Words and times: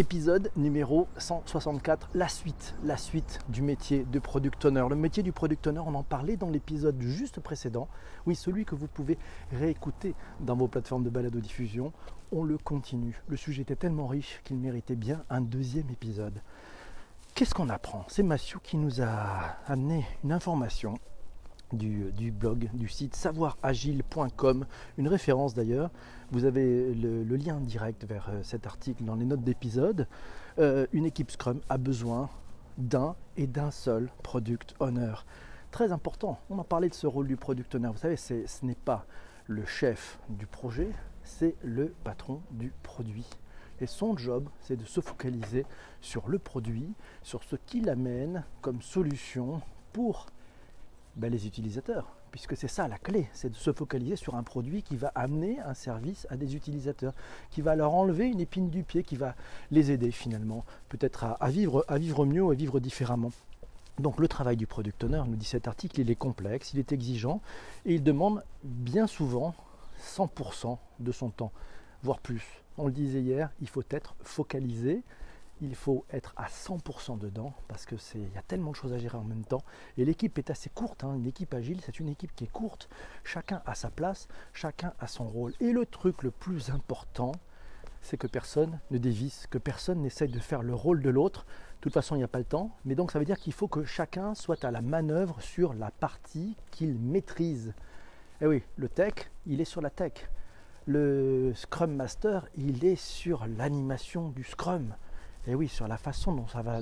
Épisode 0.00 0.50
numéro 0.56 1.08
164, 1.18 2.08
la 2.14 2.26
suite, 2.26 2.74
la 2.84 2.96
suite 2.96 3.38
du 3.50 3.60
métier 3.60 4.06
de 4.10 4.18
product 4.18 4.64
owner. 4.64 4.86
Le 4.88 4.96
métier 4.96 5.22
du 5.22 5.30
product 5.30 5.66
owner, 5.66 5.80
on 5.80 5.94
en 5.94 6.02
parlait 6.02 6.38
dans 6.38 6.48
l'épisode 6.48 6.98
juste 7.02 7.38
précédent. 7.40 7.86
Oui, 8.24 8.34
celui 8.34 8.64
que 8.64 8.74
vous 8.74 8.86
pouvez 8.86 9.18
réécouter 9.52 10.14
dans 10.40 10.56
vos 10.56 10.68
plateformes 10.68 11.04
de 11.04 11.10
balado-diffusion. 11.10 11.92
On 12.32 12.44
le 12.44 12.56
continue. 12.56 13.20
Le 13.28 13.36
sujet 13.36 13.60
était 13.60 13.76
tellement 13.76 14.06
riche 14.06 14.40
qu'il 14.42 14.56
méritait 14.56 14.96
bien 14.96 15.22
un 15.28 15.42
deuxième 15.42 15.90
épisode. 15.90 16.40
Qu'est-ce 17.34 17.52
qu'on 17.52 17.68
apprend? 17.68 18.06
C'est 18.08 18.22
Mathieu 18.22 18.58
qui 18.62 18.78
nous 18.78 19.02
a 19.02 19.58
amené 19.66 20.06
une 20.24 20.32
information 20.32 20.94
du, 21.72 22.30
blog, 22.30 22.68
du 22.74 22.88
site 22.88 23.14
savoiragile.com, 23.14 24.66
une 24.98 25.08
référence 25.08 25.54
d'ailleurs. 25.54 25.90
Vous 26.30 26.44
avez 26.44 26.94
le, 26.94 27.36
lien 27.36 27.60
direct 27.60 28.04
vers 28.04 28.28
euh, 28.30 28.40
cet 28.42 28.66
article 28.66 29.04
dans 29.04 29.14
les 29.14 29.24
notes 29.24 29.42
d'épisode. 29.42 30.06
Euh, 30.58 30.86
une 30.92 31.06
équipe 31.06 31.30
Scrum 31.30 31.60
a 31.68 31.78
besoin 31.78 32.28
d'un 32.78 33.14
et 33.36 33.46
d'un 33.46 33.70
seul 33.70 34.10
product 34.22 34.74
owner. 34.80 35.14
Très 35.70 35.92
important, 35.92 36.38
on 36.50 36.58
en 36.58 36.64
parlait 36.64 36.88
de 36.88 36.94
ce 36.94 37.06
rôle 37.06 37.26
du 37.26 37.36
product 37.36 37.74
owner. 37.74 37.88
Vous 37.88 37.98
savez, 37.98 38.16
ce 38.16 38.44
n'est 38.62 38.74
pas 38.74 39.06
le 39.46 39.64
chef 39.64 40.18
du 40.28 40.46
projet, 40.46 40.90
c'est 41.24 41.56
le 41.62 41.94
patron 42.04 42.40
du 42.50 42.72
produit. 42.82 43.26
Et 43.80 43.86
son 43.86 44.16
job, 44.16 44.48
c'est 44.60 44.76
de 44.76 44.84
se 44.84 45.00
focaliser 45.00 45.64
sur 46.00 46.28
le 46.28 46.38
produit, 46.38 46.92
sur 47.22 47.42
ce 47.44 47.56
qu'il 47.56 47.88
amène 47.88 48.44
comme 48.60 48.82
solution 48.82 49.62
pour 49.92 50.26
ben, 51.16 51.30
les 51.30 51.46
utilisateurs, 51.46 52.06
puisque 52.30 52.56
c'est 52.56 52.68
ça 52.68 52.88
la 52.88 52.98
clé, 52.98 53.28
c'est 53.32 53.50
de 53.50 53.56
se 53.56 53.72
focaliser 53.72 54.16
sur 54.16 54.34
un 54.34 54.42
produit 54.42 54.82
qui 54.82 54.96
va 54.96 55.12
amener 55.14 55.58
un 55.60 55.74
service 55.74 56.26
à 56.30 56.36
des 56.36 56.54
utilisateurs, 56.56 57.14
qui 57.50 57.60
va 57.60 57.74
leur 57.76 57.94
enlever 57.94 58.26
une 58.26 58.40
épine 58.40 58.70
du 58.70 58.82
pied, 58.82 59.02
qui 59.02 59.16
va 59.16 59.34
les 59.70 59.90
aider 59.90 60.10
finalement, 60.10 60.64
peut-être 60.88 61.24
à, 61.38 61.50
vivre, 61.50 61.84
à 61.88 61.98
vivre 61.98 62.24
mieux 62.26 62.48
à 62.48 62.54
vivre 62.54 62.80
différemment. 62.80 63.32
Donc 63.98 64.18
le 64.18 64.28
travail 64.28 64.56
du 64.56 64.66
product 64.66 65.04
owner, 65.04 65.22
nous 65.26 65.36
dit 65.36 65.44
cet 65.44 65.68
article, 65.68 66.00
il 66.00 66.10
est 66.10 66.16
complexe, 66.16 66.72
il 66.72 66.78
est 66.78 66.92
exigeant 66.92 67.42
et 67.84 67.94
il 67.94 68.02
demande 68.02 68.42
bien 68.64 69.06
souvent 69.06 69.54
100% 70.00 70.78
de 71.00 71.12
son 71.12 71.30
temps, 71.30 71.52
voire 72.02 72.20
plus. 72.20 72.62
On 72.78 72.86
le 72.86 72.92
disait 72.92 73.20
hier, 73.20 73.50
il 73.60 73.68
faut 73.68 73.82
être 73.90 74.14
focalisé, 74.22 75.02
il 75.60 75.74
faut 75.74 76.04
être 76.10 76.32
à 76.36 76.46
100% 76.46 77.18
dedans 77.18 77.54
parce 77.68 77.84
que 77.84 77.96
c'est 77.96 78.18
il 78.18 78.32
y 78.34 78.38
a 78.38 78.42
tellement 78.42 78.70
de 78.70 78.76
choses 78.76 78.92
à 78.92 78.98
gérer 78.98 79.18
en 79.18 79.24
même 79.24 79.44
temps. 79.44 79.62
Et 79.96 80.04
l'équipe 80.04 80.38
est 80.38 80.50
assez 80.50 80.70
courte 80.70 81.04
hein. 81.04 81.14
une 81.14 81.26
équipe 81.26 81.54
agile 81.54 81.80
c'est 81.84 82.00
une 82.00 82.08
équipe 82.08 82.34
qui 82.34 82.44
est 82.44 82.52
courte. 82.52 82.88
Chacun 83.24 83.62
a 83.66 83.74
sa 83.74 83.90
place 83.90 84.28
chacun 84.52 84.92
a 84.98 85.06
son 85.06 85.24
rôle. 85.24 85.52
Et 85.60 85.72
le 85.72 85.86
truc 85.86 86.22
le 86.22 86.30
plus 86.30 86.70
important 86.70 87.32
c'est 88.02 88.16
que 88.16 88.26
personne 88.26 88.80
ne 88.90 88.98
dévisse 88.98 89.46
que 89.48 89.58
personne 89.58 90.00
n'essaye 90.00 90.30
de 90.30 90.38
faire 90.38 90.62
le 90.62 90.74
rôle 90.74 91.02
de 91.02 91.10
l'autre. 91.10 91.44
De 91.44 91.82
toute 91.82 91.92
façon 91.92 92.14
il 92.14 92.18
n'y 92.18 92.24
a 92.24 92.28
pas 92.28 92.38
le 92.38 92.44
temps. 92.44 92.76
Mais 92.84 92.94
donc 92.94 93.12
ça 93.12 93.18
veut 93.18 93.24
dire 93.24 93.38
qu'il 93.38 93.52
faut 93.52 93.68
que 93.68 93.84
chacun 93.84 94.34
soit 94.34 94.64
à 94.64 94.70
la 94.70 94.80
manœuvre 94.80 95.40
sur 95.42 95.74
la 95.74 95.90
partie 95.90 96.56
qu'il 96.70 96.98
maîtrise. 96.98 97.74
Et 98.40 98.46
oui 98.46 98.62
le 98.76 98.88
tech 98.88 99.30
il 99.46 99.60
est 99.60 99.66
sur 99.66 99.80
la 99.80 99.90
tech. 99.90 100.12
Le 100.86 101.52
Scrum 101.54 101.94
Master 101.94 102.48
il 102.56 102.84
est 102.84 102.96
sur 102.96 103.46
l'animation 103.46 104.30
du 104.30 104.44
Scrum 104.44 104.94
et 105.46 105.54
oui, 105.54 105.68
sur 105.68 105.88
la 105.88 105.96
façon 105.96 106.32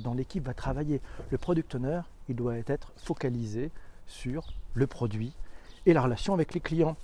dont, 0.02 0.14
l'équipe 0.14 0.44
va 0.44 0.54
travailler. 0.54 1.00
Le 1.30 1.38
product 1.38 1.74
owner, 1.74 2.00
il 2.28 2.36
doit 2.36 2.56
être 2.66 2.92
focalisé 2.96 3.70
sur 4.06 4.52
le 4.74 4.86
produit 4.86 5.32
et 5.86 5.92
la 5.92 6.02
relation 6.02 6.34
avec 6.34 6.54
les 6.54 6.60
clients. 6.60 6.96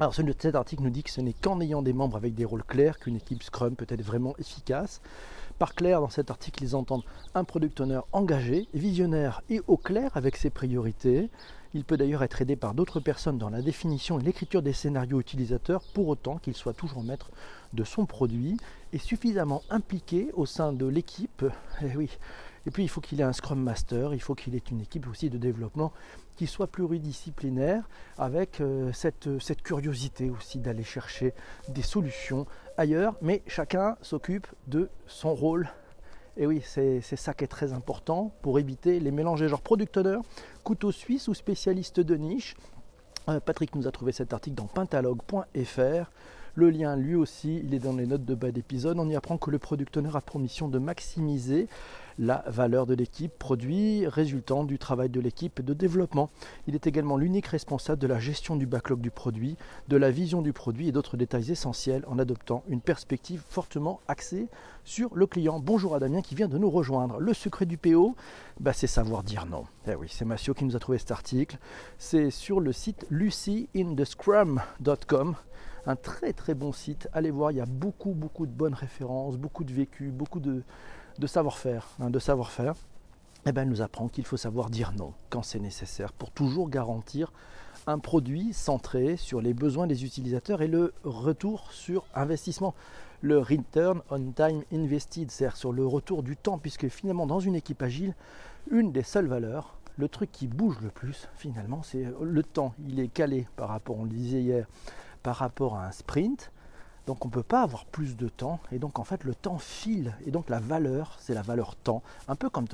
Alors 0.00 0.12
cet 0.12 0.56
article 0.56 0.82
nous 0.82 0.90
dit 0.90 1.04
que 1.04 1.10
ce 1.10 1.20
n'est 1.20 1.34
qu'en 1.34 1.60
ayant 1.60 1.80
des 1.80 1.92
membres 1.92 2.16
avec 2.16 2.34
des 2.34 2.44
rôles 2.44 2.64
clairs 2.64 2.98
qu'une 2.98 3.14
équipe 3.14 3.44
Scrum 3.44 3.76
peut 3.76 3.86
être 3.88 4.02
vraiment 4.02 4.34
efficace. 4.38 5.00
Par 5.60 5.76
clair, 5.76 6.00
dans 6.00 6.08
cet 6.08 6.32
article, 6.32 6.64
ils 6.64 6.74
entendent 6.74 7.04
un 7.34 7.44
product 7.44 7.80
owner 7.80 8.00
engagé, 8.10 8.66
visionnaire 8.74 9.40
et 9.48 9.60
au 9.68 9.76
clair 9.76 10.10
avec 10.16 10.36
ses 10.36 10.50
priorités. 10.50 11.30
Il 11.74 11.84
peut 11.84 11.96
d'ailleurs 11.96 12.24
être 12.24 12.42
aidé 12.42 12.56
par 12.56 12.74
d'autres 12.74 12.98
personnes 12.98 13.38
dans 13.38 13.50
la 13.50 13.62
définition 13.62 14.18
et 14.18 14.22
l'écriture 14.24 14.62
des 14.62 14.72
scénarios 14.72 15.20
utilisateurs, 15.20 15.82
pour 15.94 16.08
autant 16.08 16.38
qu'il 16.38 16.54
soit 16.54 16.72
toujours 16.72 17.04
maître 17.04 17.30
de 17.72 17.84
son 17.84 18.04
produit 18.04 18.56
et 18.92 18.98
suffisamment 18.98 19.62
impliqué 19.70 20.30
au 20.34 20.44
sein 20.44 20.72
de 20.72 20.86
l'équipe. 20.86 21.44
Et 21.82 21.86
eh. 21.86 22.08
Et 22.66 22.70
puis 22.70 22.82
il 22.82 22.88
faut 22.88 23.00
qu'il 23.00 23.20
ait 23.20 23.24
un 23.24 23.32
Scrum 23.32 23.60
Master, 23.60 24.14
il 24.14 24.20
faut 24.20 24.34
qu'il 24.34 24.54
ait 24.54 24.62
une 24.70 24.80
équipe 24.80 25.06
aussi 25.06 25.28
de 25.28 25.36
développement 25.36 25.92
qui 26.36 26.46
soit 26.46 26.66
pluridisciplinaire, 26.66 27.88
avec 28.18 28.60
euh, 28.60 28.92
cette, 28.92 29.38
cette 29.40 29.62
curiosité 29.62 30.30
aussi 30.30 30.58
d'aller 30.58 30.84
chercher 30.84 31.34
des 31.68 31.82
solutions 31.82 32.46
ailleurs, 32.76 33.14
mais 33.22 33.42
chacun 33.46 33.96
s'occupe 34.02 34.46
de 34.66 34.88
son 35.06 35.34
rôle. 35.34 35.68
Et 36.36 36.46
oui, 36.46 36.62
c'est 36.64 37.00
ça 37.00 37.32
qui 37.32 37.44
est 37.44 37.48
très 37.48 37.72
important 37.72 38.32
pour 38.42 38.58
éviter 38.58 38.98
les 38.98 39.12
mélanges 39.12 39.46
genre 39.46 39.62
product 39.62 39.96
owner, 39.96 40.18
couteau 40.64 40.90
suisse 40.90 41.28
ou 41.28 41.34
spécialiste 41.34 42.00
de 42.00 42.16
niche. 42.16 42.56
Euh, 43.28 43.38
Patrick 43.38 43.74
nous 43.76 43.86
a 43.86 43.92
trouvé 43.92 44.10
cet 44.12 44.32
article 44.32 44.56
dans 44.56 44.66
pentalogue.fr. 44.66 46.10
Le 46.56 46.70
lien, 46.70 46.94
lui 46.94 47.16
aussi, 47.16 47.60
il 47.64 47.74
est 47.74 47.80
dans 47.80 47.96
les 47.96 48.06
notes 48.06 48.24
de 48.24 48.36
bas 48.36 48.52
d'épisode. 48.52 49.00
On 49.00 49.08
y 49.08 49.16
apprend 49.16 49.38
que 49.38 49.50
le 49.50 49.58
product 49.58 49.96
owner 49.96 50.10
a 50.14 50.20
pour 50.20 50.38
mission 50.38 50.68
de 50.68 50.78
maximiser 50.78 51.66
la 52.16 52.44
valeur 52.46 52.86
de 52.86 52.94
l'équipe 52.94 53.36
produit 53.36 54.06
résultant 54.06 54.62
du 54.62 54.78
travail 54.78 55.08
de 55.08 55.18
l'équipe 55.18 55.60
de 55.60 55.74
développement. 55.74 56.30
Il 56.68 56.76
est 56.76 56.86
également 56.86 57.16
l'unique 57.16 57.48
responsable 57.48 58.00
de 58.00 58.06
la 58.06 58.20
gestion 58.20 58.54
du 58.54 58.66
backlog 58.66 59.00
du 59.00 59.10
produit, 59.10 59.56
de 59.88 59.96
la 59.96 60.12
vision 60.12 60.42
du 60.42 60.52
produit 60.52 60.86
et 60.86 60.92
d'autres 60.92 61.16
détails 61.16 61.50
essentiels 61.50 62.04
en 62.06 62.20
adoptant 62.20 62.62
une 62.68 62.80
perspective 62.80 63.42
fortement 63.48 63.98
axée 64.06 64.46
sur 64.84 65.12
le 65.16 65.26
client. 65.26 65.58
Bonjour 65.58 65.96
à 65.96 65.98
Damien 65.98 66.22
qui 66.22 66.36
vient 66.36 66.46
de 66.46 66.58
nous 66.58 66.70
rejoindre. 66.70 67.18
Le 67.18 67.34
secret 67.34 67.66
du 67.66 67.78
PO, 67.78 68.14
bah, 68.60 68.72
c'est 68.72 68.86
savoir 68.86 69.24
dire 69.24 69.46
non. 69.46 69.64
Eh 69.88 69.96
oui, 69.96 70.06
c'est 70.08 70.24
Massio 70.24 70.54
qui 70.54 70.64
nous 70.64 70.76
a 70.76 70.78
trouvé 70.78 70.98
cet 70.98 71.10
article. 71.10 71.58
C'est 71.98 72.30
sur 72.30 72.60
le 72.60 72.72
site 72.72 73.06
lucyindescrum.com 73.10 75.34
un 75.86 75.96
très 75.96 76.32
très 76.32 76.54
bon 76.54 76.72
site. 76.72 77.08
Allez 77.12 77.30
voir, 77.30 77.50
il 77.52 77.58
y 77.58 77.60
a 77.60 77.66
beaucoup 77.66 78.12
beaucoup 78.12 78.46
de 78.46 78.52
bonnes 78.52 78.74
références, 78.74 79.36
beaucoup 79.36 79.64
de 79.64 79.72
vécu, 79.72 80.10
beaucoup 80.10 80.40
de, 80.40 80.62
savoir-faire, 81.26 81.88
hein, 82.00 82.10
de 82.10 82.18
savoir-faire. 82.18 82.74
Eh 83.46 83.52
ben, 83.52 83.68
nous 83.68 83.82
apprend 83.82 84.08
qu'il 84.08 84.24
faut 84.24 84.38
savoir 84.38 84.70
dire 84.70 84.92
non 84.96 85.12
quand 85.28 85.42
c'est 85.42 85.58
nécessaire 85.58 86.12
pour 86.12 86.30
toujours 86.30 86.70
garantir 86.70 87.30
un 87.86 87.98
produit 87.98 88.54
centré 88.54 89.18
sur 89.18 89.42
les 89.42 89.52
besoins 89.52 89.86
des 89.86 90.04
utilisateurs 90.04 90.62
et 90.62 90.68
le 90.68 90.94
retour 91.04 91.70
sur 91.70 92.06
investissement. 92.14 92.74
Le 93.20 93.38
return 93.38 94.00
on 94.10 94.32
time 94.32 94.62
invested, 94.72 95.30
c'est-à-dire 95.30 95.56
sur 95.56 95.72
le 95.72 95.86
retour 95.86 96.22
du 96.22 96.36
temps, 96.36 96.58
puisque 96.58 96.88
finalement 96.88 97.26
dans 97.26 97.40
une 97.40 97.54
équipe 97.54 97.82
agile, 97.82 98.14
une 98.70 98.92
des 98.92 99.02
seules 99.02 99.26
valeurs, 99.26 99.76
le 99.96 100.08
truc 100.08 100.32
qui 100.32 100.46
bouge 100.46 100.80
le 100.80 100.88
plus 100.88 101.28
finalement, 101.36 101.82
c'est 101.82 102.06
le 102.20 102.42
temps. 102.42 102.74
Il 102.88 102.98
est 102.98 103.08
calé 103.08 103.46
par 103.56 103.68
rapport, 103.68 103.98
on 103.98 104.04
le 104.04 104.10
disait 104.10 104.40
hier, 104.40 104.66
par 105.24 105.36
rapport 105.36 105.74
à 105.74 105.86
un 105.86 105.90
sprint. 105.90 106.52
Donc 107.08 107.24
on 107.24 107.28
ne 107.28 107.32
peut 107.32 107.42
pas 107.42 107.62
avoir 107.62 107.84
plus 107.84 108.16
de 108.16 108.28
temps 108.28 108.60
et 108.70 108.78
donc 108.78 108.98
en 108.98 109.04
fait 109.04 109.24
le 109.24 109.34
temps 109.34 109.58
file 109.58 110.14
et 110.24 110.30
donc 110.30 110.48
la 110.48 110.60
valeur 110.60 111.16
c'est 111.18 111.34
la 111.34 111.42
valeur 111.42 111.74
temps, 111.74 112.02
un 112.28 112.36
peu 112.36 112.48
comme 112.48 112.66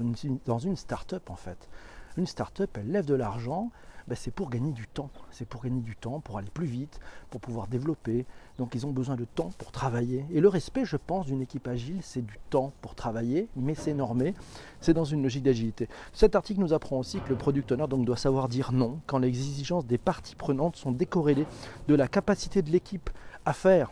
dans 0.47 0.59
une 0.59 0.77
start-up 0.77 1.31
en 1.31 1.37
fait. 1.37 1.69
Une 2.17 2.27
start-up 2.27 2.77
elle 2.79 2.91
lève 2.91 3.07
de 3.07 3.15
l'argent, 3.15 3.71
ben, 4.11 4.17
c'est 4.17 4.33
pour 4.33 4.51
gagner 4.51 4.73
du 4.73 4.89
temps. 4.89 5.09
C'est 5.31 5.47
pour 5.47 5.63
gagner 5.63 5.81
du 5.81 5.95
temps, 5.95 6.19
pour 6.19 6.39
aller 6.39 6.51
plus 6.53 6.67
vite, 6.67 6.99
pour 7.31 7.41
pouvoir 7.41 7.69
développer. 7.69 8.27
Donc 8.59 8.75
ils 8.75 8.85
ont 8.85 8.91
besoin 8.91 9.15
de 9.15 9.25
temps 9.25 9.51
pour 9.57 9.71
travailler. 9.71 10.25
Et 10.33 10.41
le 10.41 10.49
respect, 10.49 10.85
je 10.85 10.97
pense, 10.97 11.27
d'une 11.27 11.43
équipe 11.43 11.69
agile, 11.69 11.99
c'est 12.03 12.25
du 12.25 12.39
temps 12.51 12.73
pour 12.83 12.97
travailler, 12.97 13.49
mais 13.55 13.77
c'est 13.77 13.95
normé. 13.95 14.35
C'est 14.81 14.95
dans 14.95 15.05
une 15.05 15.23
logique 15.23 15.45
d'agilité. 15.45 15.89
Cet 16.13 16.35
article 16.35 16.61
nous 16.61 16.73
apprend 16.73 16.99
aussi 16.99 17.21
que 17.21 17.29
le 17.29 17.37
product 17.37 17.71
owner 17.71 17.87
donc, 17.87 18.05
doit 18.05 18.17
savoir 18.17 18.49
dire 18.49 18.73
non 18.73 18.99
quand 19.07 19.19
les 19.19 19.29
exigences 19.29 19.87
des 19.87 19.99
parties 19.99 20.35
prenantes 20.35 20.75
sont 20.75 20.91
décorrélées 20.91 21.47
de 21.87 21.95
la 21.95 22.09
capacité 22.09 22.63
de 22.63 22.71
l'équipe 22.71 23.11
à 23.45 23.53
faire 23.53 23.91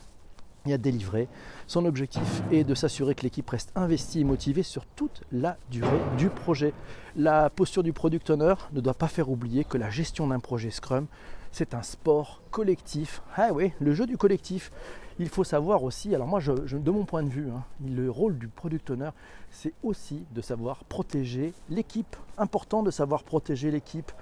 à 0.73 0.79
délivrer. 0.79 1.29
Son 1.67 1.84
objectif 1.84 2.43
est 2.53 2.65
de 2.65 2.75
s'assurer 2.75 3.15
que 3.15 3.23
l'équipe 3.23 3.49
reste 3.49 3.73
investie 3.75 4.21
et 4.21 4.25
motivée 4.25 4.62
sur 4.62 4.85
toute 4.87 5.23
la 5.32 5.56
durée 5.70 6.00
du 6.17 6.29
projet. 6.31 6.73
La 7.17 7.50
posture 7.50 7.82
du 7.82 7.93
product 7.93 8.31
owner 8.31 8.55
ne 8.73 8.81
doit 8.81 8.94
pas 8.94 9.09
faire 9.09 9.31
oublier 9.31 9.65
que 9.65 9.79
la 9.79 9.91
gestion 9.91 10.26
d'un 10.26 10.41
projet 10.41 10.70
Scrum, 10.70 11.06
c'est 11.53 11.75
un 11.75 11.82
sport 11.82 12.43
collectif. 12.50 13.23
Ah 13.37 13.49
oui, 13.53 13.73
le 13.81 13.94
jeu 13.94 14.06
du 14.06 14.17
collectif. 14.17 14.70
Il 15.20 15.29
faut 15.29 15.43
savoir 15.43 15.82
aussi, 15.82 16.15
alors 16.15 16.29
moi, 16.29 16.38
je, 16.38 16.53
de 16.53 16.91
mon 16.93 17.05
point 17.05 17.25
de 17.25 17.29
vue, 17.29 17.50
hein, 17.50 17.65
le 17.85 18.09
rôle 18.09 18.38
du 18.38 18.47
product 18.47 18.91
owner, 18.91 19.11
c'est 19.50 19.73
aussi 19.82 20.25
de 20.32 20.41
savoir 20.41 20.85
protéger 20.85 21.53
l'équipe. 21.70 22.15
Important 22.37 22.85
de 22.85 22.93
savoir 22.93 23.25
protéger 23.25 23.73
l'équipe. 23.73 24.12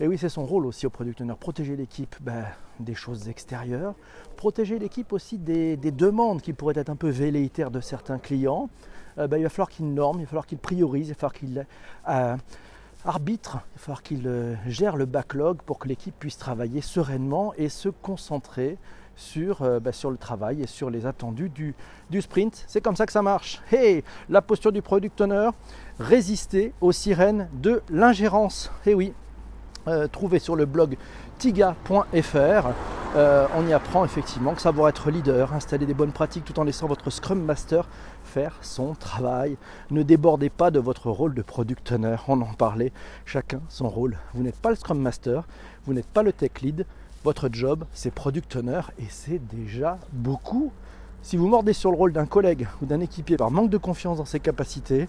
Et 0.00 0.08
oui, 0.08 0.18
c'est 0.18 0.28
son 0.28 0.44
rôle 0.44 0.66
aussi 0.66 0.86
au 0.86 0.90
product 0.90 1.20
owner, 1.20 1.34
protéger 1.38 1.76
l'équipe 1.76 2.16
ben, 2.20 2.44
des 2.80 2.96
choses 2.96 3.28
extérieures, 3.28 3.94
protéger 4.36 4.80
l'équipe 4.80 5.12
aussi 5.12 5.38
des, 5.38 5.76
demandes 5.76 6.42
qui 6.42 6.52
pourraient 6.52 6.76
être 6.76 6.90
un 6.90 6.96
peu 6.96 7.10
velléitaires 7.10 7.70
de 7.70 7.80
certains 7.80 8.18
clients. 8.18 8.68
Euh, 9.18 9.28
ben, 9.28 9.36
il 9.36 9.44
va 9.44 9.48
falloir 9.50 9.68
qu'il 9.68 9.94
norme, 9.94 10.18
il 10.18 10.24
va 10.24 10.30
falloir 10.30 10.46
qu'il 10.46 10.58
priorise, 10.58 11.08
il 11.08 11.12
va 11.12 11.14
falloir 11.14 11.32
qu'il 11.32 11.66
euh, 12.08 12.36
arbitre, 13.04 13.58
il 13.74 13.78
va 13.78 13.84
falloir 13.84 14.02
qu'il 14.02 14.26
euh, 14.26 14.56
gère 14.66 14.96
le 14.96 15.04
backlog 15.04 15.58
pour 15.62 15.78
que 15.78 15.86
l'équipe 15.86 16.18
puisse 16.18 16.38
travailler 16.38 16.80
sereinement 16.80 17.54
et 17.56 17.68
se 17.68 17.88
concentrer 17.88 18.78
sur, 19.14 19.64
sur 19.92 20.10
le 20.10 20.16
travail 20.16 20.60
et 20.60 20.66
sur 20.66 20.90
les 20.90 21.06
attendus 21.06 21.48
du, 21.48 22.20
sprint. 22.20 22.64
C'est 22.66 22.80
comme 22.80 22.96
ça 22.96 23.06
que 23.06 23.12
ça 23.12 23.22
marche. 23.22 23.62
Hey, 23.70 24.02
la 24.28 24.42
posture 24.42 24.72
du 24.72 24.82
product 24.82 25.20
owner, 25.20 25.50
résister 26.00 26.72
aux 26.80 26.90
sirènes 26.90 27.48
de 27.52 27.80
l'ingérence. 27.90 28.72
Et 28.86 28.92
oui, 28.92 29.14
euh, 29.86 30.08
trouvé 30.08 30.38
sur 30.38 30.56
le 30.56 30.66
blog 30.66 30.96
tiga.fr. 31.38 32.68
Euh, 33.16 33.46
on 33.56 33.66
y 33.66 33.72
apprend 33.72 34.04
effectivement 34.04 34.54
que 34.54 34.60
savoir 34.60 34.88
être 34.88 35.10
leader, 35.10 35.52
installer 35.52 35.86
des 35.86 35.94
bonnes 35.94 36.12
pratiques 36.12 36.44
tout 36.44 36.58
en 36.58 36.64
laissant 36.64 36.86
votre 36.86 37.10
Scrum 37.10 37.40
Master 37.40 37.86
faire 38.24 38.56
son 38.62 38.94
travail. 38.94 39.56
Ne 39.90 40.02
débordez 40.02 40.50
pas 40.50 40.70
de 40.70 40.80
votre 40.80 41.10
rôle 41.10 41.34
de 41.34 41.42
product 41.42 41.92
owner, 41.92 42.16
on 42.26 42.40
en 42.40 42.54
parlait, 42.54 42.92
chacun 43.24 43.60
son 43.68 43.88
rôle. 43.88 44.16
Vous 44.34 44.42
n'êtes 44.42 44.56
pas 44.56 44.70
le 44.70 44.76
Scrum 44.76 44.98
Master, 44.98 45.44
vous 45.86 45.94
n'êtes 45.94 46.08
pas 46.08 46.22
le 46.22 46.32
tech 46.32 46.50
lead, 46.62 46.86
votre 47.22 47.48
job 47.52 47.84
c'est 47.92 48.12
product 48.12 48.56
owner 48.56 48.80
et 48.98 49.06
c'est 49.08 49.40
déjà 49.54 49.98
beaucoup. 50.12 50.72
Si 51.22 51.36
vous 51.36 51.46
mordez 51.46 51.72
sur 51.72 51.90
le 51.90 51.96
rôle 51.96 52.12
d'un 52.12 52.26
collègue 52.26 52.66
ou 52.82 52.86
d'un 52.86 53.00
équipier 53.00 53.36
par 53.36 53.50
manque 53.50 53.70
de 53.70 53.78
confiance 53.78 54.18
dans 54.18 54.24
ses 54.24 54.40
capacités, 54.40 55.08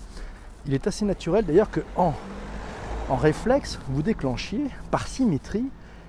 il 0.68 0.74
est 0.74 0.86
assez 0.88 1.06
naturel 1.06 1.46
d'ailleurs 1.46 1.72
que 1.72 1.82
en, 1.96 2.14
en 3.10 3.16
réflexe, 3.16 3.80
vous 3.88 4.02
déclenchiez 4.02 4.66
par 4.92 5.08
symétrie 5.08 5.66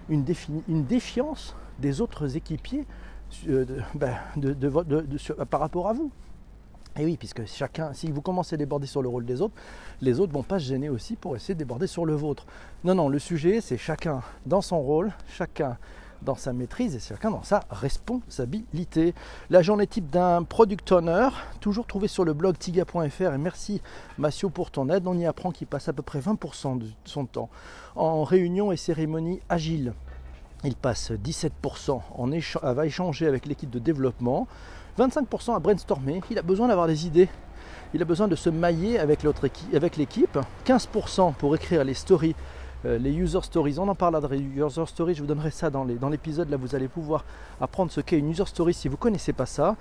une, 0.09 0.25
défiance 0.25 1.55
des 1.79 2.01
autres 2.01 2.37
équipiers 2.37 2.87
euh, 3.49 3.65
ben, 3.95 4.17
par 5.51 5.61
rapport 5.61 5.89
à 5.89 5.93
vous. 5.93 6.11
Et 6.99 7.05
oui, 7.05 7.19
puisque 7.19 7.45
chacun, 7.45 7.93
si 7.93 8.11
vous 8.11 8.23
commencez 8.23 8.55
à 8.55 8.57
déborder 8.57 8.87
sur 8.87 9.03
le 9.03 9.09
rôle 9.09 9.27
des 9.27 9.43
autres, 9.43 9.55
les 10.01 10.19
autres 10.19 10.33
vont 10.33 10.43
pas 10.43 10.59
se 10.59 10.65
gêner 10.65 10.89
aussi 10.89 11.17
pour 11.17 11.37
essayer 11.37 11.55
de 11.55 11.59
déborder 11.59 11.87
sur 11.87 12.07
le 12.07 12.15
vôtre. 12.15 12.47
Non, 12.85 12.95
non, 12.95 13.09
le 13.11 13.19
sujet, 13.19 13.61
c'est 13.61 13.77
chacun 13.77 14.23
dans 14.47 14.63
son 14.63 14.81
rôle, 14.81 15.13
chacun 15.29 15.77
dans 16.23 16.35
sa 16.35 16.53
maîtrise 16.53 16.95
et 16.95 17.01
chacun 17.01 17.31
dans 17.31 17.43
sa 17.43 17.61
responsabilité. 17.71 19.15
La 19.51 19.63
journée 19.63 19.87
type 19.87 20.11
d'un 20.11 20.43
product 20.43 20.91
owner, 20.93 21.29
toujours 21.61 21.87
trouvé 21.87 22.09
sur 22.09 22.25
le 22.25 22.33
blog 22.33 22.59
tiga.fr 22.59 23.33
et 23.35 23.39
merci 23.39 23.81
Massio 24.19 24.51
pour 24.51 24.71
ton 24.71 24.89
aide. 24.89 25.07
On 25.07 25.17
y 25.17 25.27
apprend 25.27 25.51
qu'il 25.51 25.67
passe 25.67 25.89
à 25.89 25.93
peu 25.93 26.03
près 26.03 26.21
20% 26.21 26.79
de 26.79 26.87
son 27.05 27.27
temps 27.27 27.51
en 27.95 28.25
réunion 28.25 28.73
et 28.73 28.77
cérémonie 28.77 29.41
agile. 29.49 29.95
Il 30.65 30.75
passe 30.75 31.13
17% 31.13 32.01
en 32.17 32.33
à 32.33 32.87
échanger 32.87 33.27
avec 33.27 33.47
l'équipe 33.47 33.71
de 33.71 33.79
développement, 33.79 34.49
25% 34.99 35.55
à 35.55 35.59
brainstormer. 35.59 36.21
Il 36.31 36.39
a 36.39 36.43
besoin 36.43 36.69
d'avoir 36.69 36.87
des 36.87 37.07
idées. 37.07 37.29
Il 37.95 38.03
a 38.03 38.05
besoin 38.05 38.27
de 38.27 38.37
se 38.37 38.51
mailler 38.51 38.99
avec 38.99 39.23
l'équipe. 39.23 40.39
15% 40.65 41.35
pour 41.35 41.55
écrire 41.55 41.85
les 41.85 41.95
stories, 41.95 42.35
les 42.99 43.13
user 43.13 43.41
stories. 43.43 43.79
On 43.79 43.89
en 43.89 43.95
parlera 43.95 44.29
de 44.29 44.37
user 44.37 44.87
stories. 44.87 45.15
Je 45.15 45.21
vous 45.21 45.27
donnerai 45.27 45.51
ça 45.51 45.71
dans 45.71 45.85
l'épisode. 45.85 46.51
Là, 46.51 46.57
vous 46.57 46.75
allez 46.75 46.89
pouvoir 46.89 47.25
apprendre 47.61 47.91
ce 47.91 48.01
qu'est 48.01 48.19
une 48.19 48.31
user 48.31 48.47
story 48.47 48.75
si 48.75 48.89
vous 48.89 48.95
ne 48.95 49.01
connaissez 49.01 49.33
pas 49.33 49.47
ça. 49.47 49.77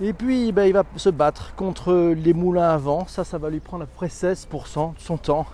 Et 0.00 0.12
puis, 0.12 0.50
ben, 0.52 0.64
il 0.64 0.72
va 0.72 0.84
se 0.96 1.10
battre 1.10 1.54
contre 1.54 2.14
les 2.16 2.32
moulins 2.32 2.70
à 2.70 2.76
vent. 2.78 3.06
Ça, 3.06 3.22
ça 3.22 3.36
va 3.36 3.50
lui 3.50 3.60
prendre 3.60 3.84
à 3.84 3.86
peu 3.86 3.94
près 3.94 4.06
16% 4.06 4.94
de 4.94 5.00
son 5.00 5.18
temps. 5.18 5.46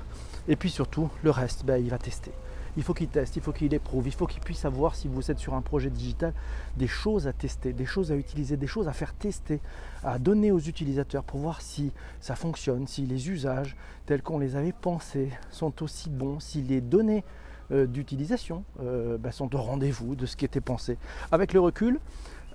Et 0.49 0.55
puis 0.55 0.71
surtout, 0.71 1.09
le 1.25 1.31
reste, 1.31 1.65
ben, 1.65 1.83
il 1.83 1.91
va 1.91 1.99
tester 1.99 2.31
il 2.76 2.82
faut 2.82 2.94
qu'il 2.94 3.08
teste, 3.08 3.37
il 3.37 3.43
faut 3.43 3.52
qu'il 3.52 3.73
éprouve, 3.73 4.06
il 4.06 4.12
faut 4.12 4.26
qu'il 4.26 4.40
puisse 4.40 4.58
savoir 4.58 4.94
si 4.94 5.08
vous 5.08 5.31
êtes 5.31 5.38
sur 5.38 5.55
un 5.55 5.62
projet 5.62 5.90
digital 5.90 6.32
des 6.76 6.87
choses 6.87 7.26
à 7.26 7.32
tester, 7.32 7.73
des 7.73 7.87
choses 7.87 8.12
à 8.12 8.17
utiliser, 8.17 8.56
des 8.56 8.67
choses 8.67 8.88
à 8.88 8.93
faire 8.93 9.14
tester, 9.14 9.61
à 10.05 10.19
donner 10.19 10.52
aux 10.52 10.61
utilisateurs 10.61 11.25
pour 11.25 11.40
voir 11.40 11.61
si 11.61 11.93
ça 12.20 12.37
fonctionne, 12.37 12.87
si 12.87 13.06
les 13.06 13.31
usages 13.31 13.76
tels 14.05 14.23
qu'on 14.23 14.38
les 14.38 14.56
avait 14.56 14.73
pensés 14.73 15.31
sont 15.50 15.82
aussi 15.82 16.11
bons, 16.11 16.40
si 16.40 16.62
les 16.62 16.81
données 16.81 17.25
euh, 17.73 17.87
d'utilisation 17.87 18.62
euh, 18.81 19.19
bah, 19.19 19.32
sont 19.32 19.55
au 19.56 19.61
rendez-vous 19.61 20.14
de 20.14 20.26
ce 20.26 20.37
qui 20.37 20.44
était 20.44 20.61
pensé. 20.61 20.99
Avec 21.32 21.52
le 21.52 21.61
recul, 21.61 21.99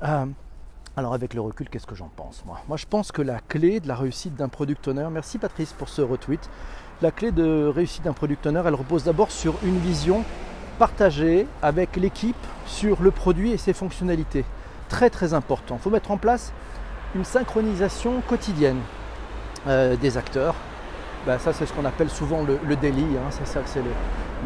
euh, 0.03 0.25
alors 0.95 1.13
avec 1.13 1.33
le 1.33 1.41
recul, 1.41 1.69
qu'est-ce 1.69 1.87
que 1.87 1.95
j'en 1.95 2.09
pense 2.15 2.45
moi? 2.45 2.61
Moi 2.67 2.77
je 2.77 2.85
pense 2.85 3.11
que 3.11 3.21
la 3.21 3.39
clé 3.39 3.79
de 3.81 3.87
la 3.87 3.95
réussite 3.95 4.35
d'un 4.35 4.47
product 4.47 4.87
owner, 4.87 5.07
merci 5.11 5.37
Patrice 5.37 5.73
pour 5.73 5.89
ce 5.89 6.01
retweet, 6.01 6.49
la 7.01 7.11
clé 7.11 7.31
de 7.31 7.65
réussite 7.65 8.03
d'un 8.03 8.13
product 8.13 8.45
owner, 8.45 8.61
elle 8.65 8.75
repose 8.75 9.03
d'abord 9.03 9.31
sur 9.31 9.55
une 9.63 9.77
vision 9.77 10.23
partagée 10.77 11.47
avec 11.61 11.95
l'équipe 11.95 12.35
sur 12.65 13.01
le 13.01 13.11
produit 13.11 13.51
et 13.51 13.57
ses 13.57 13.73
fonctionnalités. 13.73 14.45
Très 14.89 15.09
très 15.09 15.33
important. 15.33 15.77
Il 15.79 15.81
faut 15.81 15.89
mettre 15.89 16.11
en 16.11 16.17
place 16.17 16.53
une 17.15 17.25
synchronisation 17.25 18.21
quotidienne 18.27 18.79
euh, 19.67 19.95
des 19.95 20.17
acteurs. 20.17 20.55
Ben, 21.25 21.37
ça 21.39 21.53
c'est 21.53 21.65
ce 21.65 21.73
qu'on 21.73 21.85
appelle 21.85 22.09
souvent 22.09 22.43
le, 22.43 22.75
daily, 22.75 23.03
hein. 23.03 23.29
c'est 23.29 23.47
ça 23.47 23.61
c'est 23.65 23.83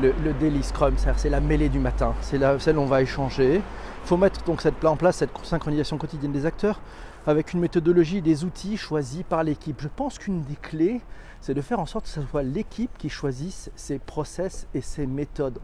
le, 0.01 0.13
le, 0.23 0.33
daily 0.33 0.61
scrum, 0.61 0.95
c'est 0.97 1.29
la 1.29 1.39
mêlée 1.39 1.69
du 1.69 1.79
matin, 1.79 2.13
c'est 2.19 2.37
celle 2.59 2.77
où 2.77 2.81
on 2.81 2.85
va 2.85 3.01
échanger. 3.01 3.55
Il 3.55 4.07
faut 4.07 4.17
mettre 4.17 4.43
donc 4.43 4.61
cette, 4.61 4.83
en 4.83 4.97
place 4.97 5.17
cette 5.17 5.29
synchronisation 5.43 5.97
quotidienne 5.97 6.33
des 6.33 6.45
acteurs 6.45 6.81
avec 7.27 7.53
une 7.53 7.59
méthodologie 7.59 8.21
des 8.21 8.43
outils 8.43 8.77
choisis 8.77 9.23
par 9.23 9.43
l'équipe. 9.43 9.81
Je 9.81 9.87
pense 9.87 10.17
qu'une 10.17 10.43
des 10.43 10.55
clés, 10.55 11.01
c'est 11.41 11.53
de 11.53 11.61
faire 11.61 11.79
en 11.79 11.85
sorte 11.85 12.05
que 12.05 12.11
ce 12.11 12.21
soit 12.21 12.43
l'équipe 12.43 12.91
qui 12.97 13.09
choisisse 13.09 13.71
ses 13.75 13.99
process 13.99 14.67
et 14.73 14.81
ses 14.81 15.07
méthodes. 15.07 15.59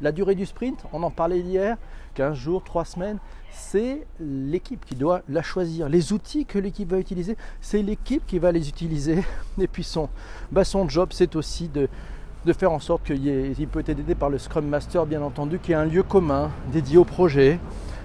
La 0.00 0.10
durée 0.10 0.34
du 0.34 0.44
sprint, 0.44 0.84
on 0.92 1.02
en 1.04 1.10
parlait 1.10 1.38
hier, 1.38 1.76
15 2.14 2.36
jours, 2.36 2.64
3 2.64 2.84
semaines, 2.84 3.18
c'est 3.52 4.06
l'équipe 4.18 4.84
qui 4.84 4.96
doit 4.96 5.22
la 5.28 5.42
choisir. 5.42 5.88
Les 5.88 6.12
outils 6.12 6.46
que 6.46 6.58
l'équipe 6.58 6.90
va 6.90 6.98
utiliser, 6.98 7.36
c'est 7.60 7.80
l'équipe 7.80 8.26
qui 8.26 8.40
va 8.40 8.50
les 8.50 8.68
utiliser. 8.68 9.22
Et 9.60 9.68
puis 9.68 9.84
son, 9.84 10.08
bah 10.50 10.64
son 10.64 10.88
job, 10.88 11.10
c'est 11.12 11.36
aussi 11.36 11.68
de, 11.68 11.88
de, 12.44 12.52
faire 12.52 12.72
en 12.72 12.80
sorte 12.80 13.04
qu'il 13.04 13.68
peut 13.68 13.80
être 13.80 13.90
aidé 13.90 14.16
par 14.16 14.30
le 14.30 14.38
Scrum 14.38 14.66
Master, 14.66 15.06
bien 15.06 15.22
entendu, 15.22 15.60
qui 15.60 15.72
ait 15.72 15.76
un 15.76 15.84
lieu 15.84 16.02
commun 16.02 16.50
dédié 16.72 16.98
au 16.98 17.04
projet, 17.04 17.60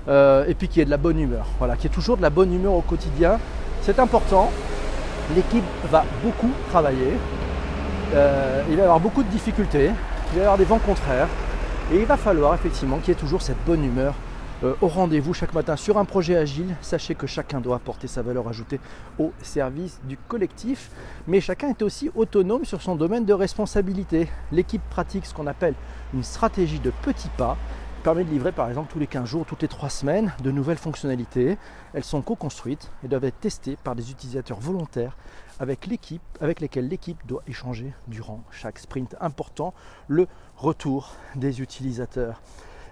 euh, 0.09 0.45
et 0.47 0.56
puis 0.56 0.67
qui 0.67 0.81
ait 0.81 0.85
de 0.85 0.89
la 0.89 0.97
bonne 0.97 1.19
humeur. 1.19 1.45
Voilà, 1.59 1.75
qui 1.75 1.88
ait 1.88 1.91
toujours 1.91 2.17
de 2.17 2.21
la 2.21 2.29
bonne 2.29 2.53
humeur 2.53 2.73
au 2.73 2.81
quotidien. 2.81 3.39
C'est 3.81 4.00
important 4.00 4.51
l'équipe 5.35 5.63
va 5.91 6.06
beaucoup 6.23 6.51
travailler, 6.69 7.13
euh, 8.13 8.63
il 8.69 8.75
va 8.75 8.81
y 8.81 8.83
avoir 8.83 9.00
beaucoup 9.00 9.23
de 9.23 9.29
difficultés, 9.29 9.91
il 10.31 10.33
va 10.33 10.38
y 10.38 10.41
avoir 10.41 10.57
des 10.57 10.65
vents 10.65 10.79
contraires, 10.79 11.27
et 11.91 11.97
il 11.97 12.06
va 12.06 12.17
falloir 12.17 12.53
effectivement 12.53 12.97
qu'il 12.97 13.09
y 13.09 13.11
ait 13.11 13.19
toujours 13.19 13.41
cette 13.41 13.63
bonne 13.65 13.83
humeur 13.83 14.15
euh, 14.63 14.73
au 14.81 14.88
rendez-vous 14.88 15.33
chaque 15.33 15.53
matin 15.53 15.75
sur 15.75 15.97
un 15.97 16.06
projet 16.06 16.35
agile. 16.35 16.75
Sachez 16.81 17.15
que 17.15 17.27
chacun 17.27 17.62
doit 17.62 17.77
apporter 17.77 18.07
sa 18.07 18.21
valeur 18.21 18.47
ajoutée 18.47 18.79
au 19.17 19.31
service 19.41 20.00
du 20.03 20.17
collectif, 20.17 20.89
mais 21.27 21.41
chacun 21.41 21.69
est 21.69 21.81
aussi 21.81 22.12
autonome 22.15 22.65
sur 22.65 22.81
son 22.81 22.95
domaine 22.95 23.25
de 23.25 23.33
responsabilité. 23.33 24.27
L'équipe 24.51 24.81
pratique 24.89 25.25
ce 25.25 25.33
qu'on 25.33 25.47
appelle 25.47 25.75
une 26.13 26.23
stratégie 26.23 26.79
de 26.79 26.91
petits 27.03 27.29
pas 27.38 27.57
permet 28.00 28.24
de 28.24 28.30
livrer 28.30 28.51
par 28.51 28.69
exemple 28.69 28.92
tous 28.92 29.00
les 29.00 29.07
15 29.07 29.25
jours, 29.25 29.46
toutes 29.46 29.62
les 29.62 29.68
3 29.68 29.90
semaines 29.90 30.34
de 30.42 30.51
nouvelles 30.51 30.78
fonctionnalités. 30.78 31.57
Elles 31.94 32.04
sont 32.04 32.22
co-construites 32.22 32.92
et 33.04 33.07
doivent 33.07 33.25
être 33.25 33.40
testées 33.40 33.78
par 33.84 33.96
des 33.96 34.12
utilisateurs 34.12 34.60
volontaires 34.60 35.18
avec 35.60 35.86
l'équipe 35.88 36.22
avec 36.40 36.62
lesquels 36.62 36.88
l'équipe 36.88 37.18
doit 37.28 37.44
échanger 37.48 37.94
durant 38.08 38.41
chaque 38.51 38.79
sprint. 38.79 39.15
Important, 39.20 39.74
le 40.08 40.27
retour 40.56 41.12
des 41.36 41.62
utilisateurs. 41.62 42.41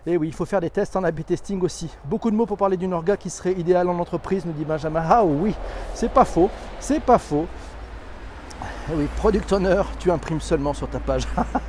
Et 0.05 0.15
oui, 0.15 0.27
il 0.27 0.33
faut 0.33 0.45
faire 0.45 0.61
des 0.61 0.69
tests 0.69 0.95
en 0.95 1.03
A-B 1.03 1.25
testing 1.25 1.61
aussi. 1.61 1.89
Beaucoup 2.05 2.31
de 2.31 2.35
mots 2.35 2.45
pour 2.45 2.57
parler 2.57 2.77
d'une 2.77 2.93
orga 2.93 3.17
qui 3.17 3.29
serait 3.29 3.51
idéale 3.53 3.89
en 3.89 3.99
entreprise, 3.99 4.45
nous 4.45 4.53
dit 4.53 4.63
Benjamin. 4.63 5.03
Ah 5.05 5.25
oui, 5.25 5.53
c'est 5.93 6.11
pas 6.11 6.23
faux, 6.23 6.49
c'est 6.79 7.01
pas 7.01 7.17
faux. 7.17 7.45
Eh 8.89 8.95
oui, 8.95 9.07
Product 9.17 9.51
Owner, 9.53 9.81
tu 9.99 10.11
imprimes 10.11 10.41
seulement 10.41 10.73
sur 10.73 10.87
ta 10.87 10.99
page. 10.99 11.27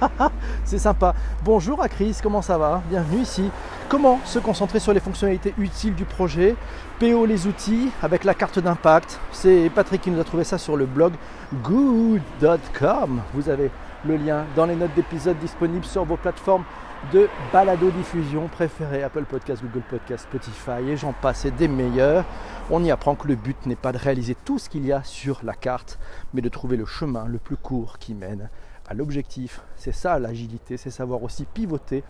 c'est 0.65 0.79
sympa. 0.79 1.15
Bonjour 1.45 1.83
à 1.83 1.89
Chris, 1.89 2.17
comment 2.23 2.43
ça 2.43 2.59
va? 2.59 2.83
Bienvenue 2.89 3.23
ici. 3.23 3.51
Comment 3.89 4.21
se 4.25 4.39
concentrer 4.39 4.81
sur 4.81 4.93
les 4.93 5.01
fonctionnalités 5.01 5.55
utiles 5.59 5.95
du 5.95 6.05
projet? 6.05 6.55
PO 7.01 7.27
les 7.27 7.47
outils 7.47 7.91
avec 8.03 8.25
la 8.25 8.35
carte 8.35 8.59
d'impact. 8.59 9.19
C'est 9.33 9.71
Patrick 9.75 10.03
qui 10.03 10.11
nous 10.11 10.21
a 10.21 10.25
trouvé 10.25 10.45
ça 10.45 10.59
sur 10.59 10.77
le 10.77 10.87
blog 10.87 11.15
good.com. 11.63 13.23
Vous 13.35 13.49
avez 13.49 13.71
le 14.05 14.17
lien 14.17 14.45
dans 14.55 14.67
les 14.67 14.77
notes 14.77 14.95
d'épisode 14.95 15.39
disponibles 15.39 15.85
sur 15.85 16.05
vos 16.05 16.17
plateformes 16.17 16.65
de 17.13 17.29
balado-diffusion 17.53 18.49
préférées, 18.49 19.03
Apple 19.03 19.25
Podcast, 19.25 19.63
Google 19.63 19.85
Podcast, 19.89 20.25
Spotify 20.25 20.89
et 20.89 20.97
j'en 20.97 21.13
passe 21.13 21.45
et 21.45 21.51
des 21.51 21.69
meilleurs. 21.69 22.25
On 22.71 22.85
y 22.85 22.91
apprend 22.91 23.15
que 23.15 23.29
le 23.29 23.37
but 23.37 23.67
n'est 23.67 23.77
pas 23.77 23.93
de 23.93 23.99
réaliser 23.99 24.37
tout 24.45 24.59
ce 24.59 24.69
qu'il 24.69 24.85
y 24.85 24.93
a 24.93 25.03
sur 25.05 25.41
la 25.43 25.55
carte, 25.55 25.99
mais 26.35 26.41
de 26.41 26.49
trouver 26.49 26.77
le 26.77 26.87
chemin 26.87 27.27
le 27.27 27.39
plus 27.39 27.57
court 27.57 27.99
qui 27.99 28.15
mène 28.15 28.51
à 28.89 28.95
l'objectif. 28.95 29.61
C'est 29.77 29.93
ça 29.93 30.19
l'agilité, 30.19 30.77
c'est 30.77 30.91
savoir 30.91 31.23
aussi 31.23 31.45
pivoter 31.45 32.03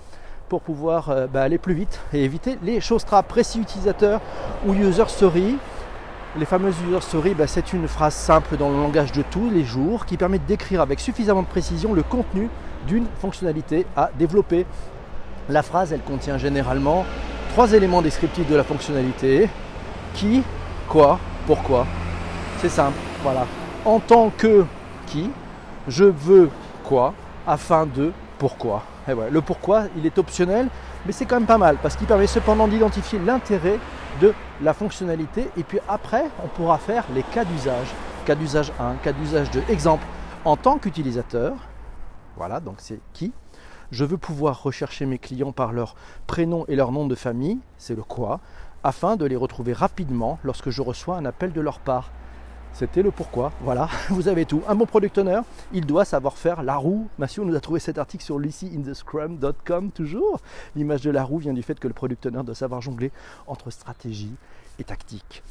pour 0.49 0.63
pouvoir 0.63 1.11
euh, 1.11 1.27
bah, 1.27 1.43
aller 1.43 1.59
plus 1.59 1.75
vite 1.75 2.01
et 2.13 2.25
éviter 2.25 2.59
les 2.63 2.81
choses 2.81 3.05
trappes. 3.05 3.29
Précis 3.29 3.61
utilisateur 3.61 4.21
ou 4.67 4.75
user 4.75 5.05
story. 5.09 5.59
Les 6.37 6.47
fameuses 6.47 6.77
user 6.89 7.01
stories, 7.01 7.35
bah, 7.35 7.47
c'est 7.47 7.73
une 7.73 7.89
phrase 7.89 8.15
simple 8.15 8.57
dans 8.57 8.71
le 8.71 8.77
langage 8.77 9.13
de 9.13 9.23
tous 9.23 9.51
les 9.51 9.65
jours 9.65 10.07
qui 10.07 10.17
permet 10.17 10.39
de 10.39 10.47
décrire 10.47 10.81
avec 10.81 11.01
suffisamment 11.01 11.43
de 11.43 11.49
précision 11.49 11.93
le 11.93 12.03
contenu 12.03 12.49
d'une 12.87 13.07
fonctionnalité 13.21 13.87
à 13.97 14.11
développer. 14.19 14.67
La 15.49 15.63
phrase, 15.63 15.93
elle 15.93 16.03
contient 16.03 16.39
généralement 16.39 17.05
trois 17.53 17.73
éléments 17.73 18.03
descriptifs 18.03 18.49
de 18.49 18.57
la 18.57 18.65
fonctionnalité. 18.65 19.49
Qui, 20.15 20.43
quoi, 20.89 21.19
pourquoi. 21.47 21.87
C'est 22.59 22.69
simple, 22.69 22.99
voilà. 23.23 23.47
En 23.85 24.01
tant 24.01 24.31
que 24.31 24.65
qui, 25.07 25.31
je 25.87 26.05
veux 26.05 26.51
quoi, 26.85 27.15
afin 27.47 27.87
de 27.87 28.13
pourquoi. 28.39 28.83
Et 29.09 29.13
le 29.31 29.41
pourquoi, 29.41 29.85
il 29.97 30.05
est 30.05 30.19
optionnel, 30.19 30.69
mais 31.07 31.13
c'est 31.13 31.25
quand 31.25 31.37
même 31.37 31.47
pas 31.47 31.59
mal 31.59 31.77
parce 31.83 31.97
qu'il 31.97 32.07
permet 32.07 32.27
cependant 32.27 32.69
d'identifier 32.69 33.19
l'intérêt 33.19 33.79
de 34.21 34.35
la 34.61 34.75
fonctionnalité 34.75 35.49
et 35.57 35.63
puis 35.63 35.79
après 35.89 36.25
on 36.45 36.49
pourra 36.49 36.79
faire 36.79 37.05
les 37.15 37.23
cas 37.23 37.45
d'usage. 37.45 37.89
Cas 38.27 38.35
d'usage 38.35 38.73
1, 38.79 38.97
cas 39.03 39.13
d'usage 39.13 39.51
2. 39.51 39.63
Exemple, 39.71 40.05
en 40.45 40.57
tant 40.57 40.77
qu'utilisateur, 40.77 41.55
voilà, 42.39 42.61
donc 42.61 42.77
c'est 42.79 43.01
qui 43.13 43.33
Je 43.91 44.05
veux 44.05 44.17
pouvoir 44.17 44.63
rechercher 44.63 45.07
mes 45.07 45.19
clients 45.19 45.53
par 45.53 45.73
leur 45.73 45.97
prénom 46.29 46.65
et 46.69 46.77
leur 46.77 46.93
nom 46.93 47.07
de 47.07 47.17
famille, 47.17 47.59
c'est 47.79 47.97
le 47.97 48.05
quoi, 48.05 48.39
afin 48.85 49.17
de 49.17 49.27
les 49.27 49.35
retrouver 49.35 49.73
rapidement 49.73 50.39
lorsque 50.45 50.71
je 50.71 50.81
reçois 50.81 51.17
un 51.17 51.25
appel 51.25 51.53
de 51.53 51.61
leur 51.61 51.81
part. 51.81 52.13
C'était 52.73 53.03
le 53.03 53.11
pourquoi. 53.11 53.51
Voilà, 53.63 53.89
vous 54.11 54.29
avez 54.29 54.45
tout. 54.45 54.63
Un 54.69 54.77
bon 54.77 54.87
product 54.87 55.19
owner, 55.19 55.41
il 55.73 55.85
doit 55.85 56.05
savoir 56.05 56.39
faire 56.39 56.63
la 56.63 56.77
roue. 56.77 57.09
Mathieu 57.19 57.43
nous 57.43 57.57
a 57.57 57.61
trouvé 57.61 57.81
cet 57.81 57.99
article 57.99 58.23
sur 58.23 58.39
lucyinthescrum.com 58.39 59.91
toujours. 59.91 60.41
L'image 60.77 61.01
de 61.01 61.11
la 61.11 61.25
roue 61.25 61.39
vient 61.39 61.55
du 61.55 61.65
fait 61.65 61.81
que 61.81 61.89
le 61.89 61.95
product 61.95 62.25
owner 62.27 62.45
doit 62.45 62.55
savoir 62.55 62.81
jongler 62.81 63.11
entre 63.49 63.71
stratégie 63.71 64.37
et 64.79 64.85
tactique. 64.85 65.43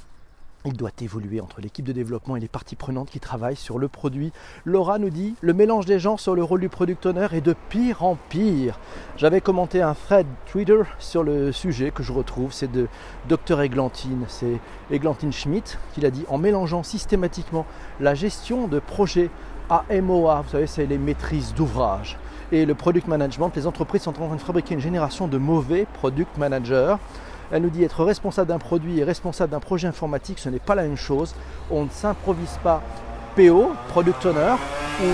Il 0.67 0.75
doit 0.75 0.91
évoluer 1.01 1.39
entre 1.39 1.61
l'équipe 1.61 1.85
de 1.85 1.93
développement 1.93 2.35
et 2.35 2.41
les 2.41 2.49
parties 2.49 2.75
prenantes 2.75 3.09
qui 3.09 3.21
travaillent 3.21 3.55
sur 3.55 3.79
le 3.79 3.87
produit. 3.87 4.33
Laura 4.65 4.99
nous 4.99 5.09
dit 5.09 5.33
le 5.39 5.53
mélange 5.53 5.85
des 5.85 5.97
gens 5.97 6.17
sur 6.17 6.35
le 6.35 6.43
rôle 6.43 6.59
du 6.59 6.67
product 6.67 7.05
owner 7.05 7.27
est 7.31 7.39
de 7.39 7.55
pire 7.69 8.03
en 8.03 8.17
pire. 8.27 8.77
J'avais 9.15 9.39
commenté 9.39 9.81
un 9.81 9.93
thread 9.93 10.27
Twitter 10.45 10.81
sur 10.99 11.23
le 11.23 11.53
sujet 11.53 11.91
que 11.91 12.03
je 12.03 12.11
retrouve, 12.11 12.51
c'est 12.51 12.69
de 12.69 12.89
Dr 13.29 13.61
Eglantine, 13.61 14.25
c'est 14.27 14.59
Eglantine 14.91 15.31
Schmidt 15.31 15.77
qui 15.93 16.01
l'a 16.01 16.11
dit 16.11 16.25
en 16.27 16.37
mélangeant 16.37 16.83
systématiquement 16.83 17.65
la 18.01 18.13
gestion 18.13 18.67
de 18.67 18.79
projets 18.79 19.29
AMOA, 19.69 20.41
vous 20.41 20.49
savez, 20.49 20.67
c'est 20.67 20.85
les 20.85 20.97
maîtrises 20.97 21.53
d'ouvrage, 21.53 22.17
et 22.51 22.65
le 22.65 22.75
product 22.75 23.07
management. 23.07 23.51
Les 23.55 23.67
entreprises 23.67 24.01
sont 24.01 24.21
en 24.21 24.27
train 24.27 24.35
de 24.35 24.41
fabriquer 24.41 24.73
une 24.73 24.81
génération 24.81 25.27
de 25.27 25.37
mauvais 25.37 25.85
product 25.93 26.37
managers. 26.37 26.95
Elle 27.51 27.61
nous 27.61 27.69
dit 27.69 27.83
être 27.83 28.03
responsable 28.03 28.49
d'un 28.49 28.59
produit 28.59 28.99
et 28.99 29.03
responsable 29.03 29.51
d'un 29.51 29.59
projet 29.59 29.87
informatique, 29.87 30.39
ce 30.39 30.49
n'est 30.49 30.59
pas 30.59 30.75
la 30.75 30.83
même 30.83 30.97
chose. 30.97 31.33
On 31.71 31.83
ne 31.83 31.89
s'improvise 31.89 32.57
pas 32.63 32.81
PO, 33.35 33.71
Product 33.89 34.25
Owner, 34.25 34.55
ou 35.01 35.07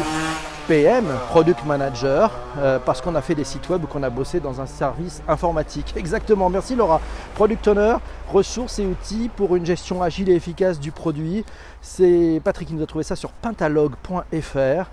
PM, 0.68 1.06
Product 1.30 1.66
Manager, 1.66 2.32
euh, 2.58 2.80
parce 2.80 3.02
qu'on 3.02 3.16
a 3.16 3.22
fait 3.22 3.36
des 3.36 3.44
sites 3.44 3.68
web 3.70 3.84
ou 3.84 3.88
qu'on 3.88 4.02
a 4.02 4.10
bossé 4.10 4.40
dans 4.40 4.62
un 4.62 4.66
service 4.66 5.22
informatique. 5.28 5.94
Exactement, 5.98 6.50
merci 6.50 6.76
Laura. 6.76 7.02
Product 7.36 7.68
Owner, 7.68 7.96
ressources 8.32 8.80
et 8.80 8.86
outils 8.86 9.30
pour 9.36 9.56
une 9.58 9.66
gestion 9.66 10.02
agile 10.02 10.30
et 10.30 10.36
efficace 10.36 10.80
du 10.80 10.92
produit. 10.92 11.44
C'est 11.82 12.42
Patrick 12.44 12.70
qui 12.70 12.74
nous 12.76 12.84
a 12.84 12.88
trouvé 12.88 13.04
ça 13.04 13.18
sur 13.18 13.32
pentalog.fr. 13.32 14.90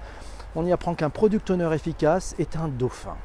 On 0.56 0.66
y 0.66 0.72
apprend 0.72 0.94
qu'un 0.94 1.10
Product 1.10 1.48
Owner 1.50 1.72
efficace 1.72 2.34
est 2.40 2.56
un 2.56 2.66
dauphin. 2.66 3.16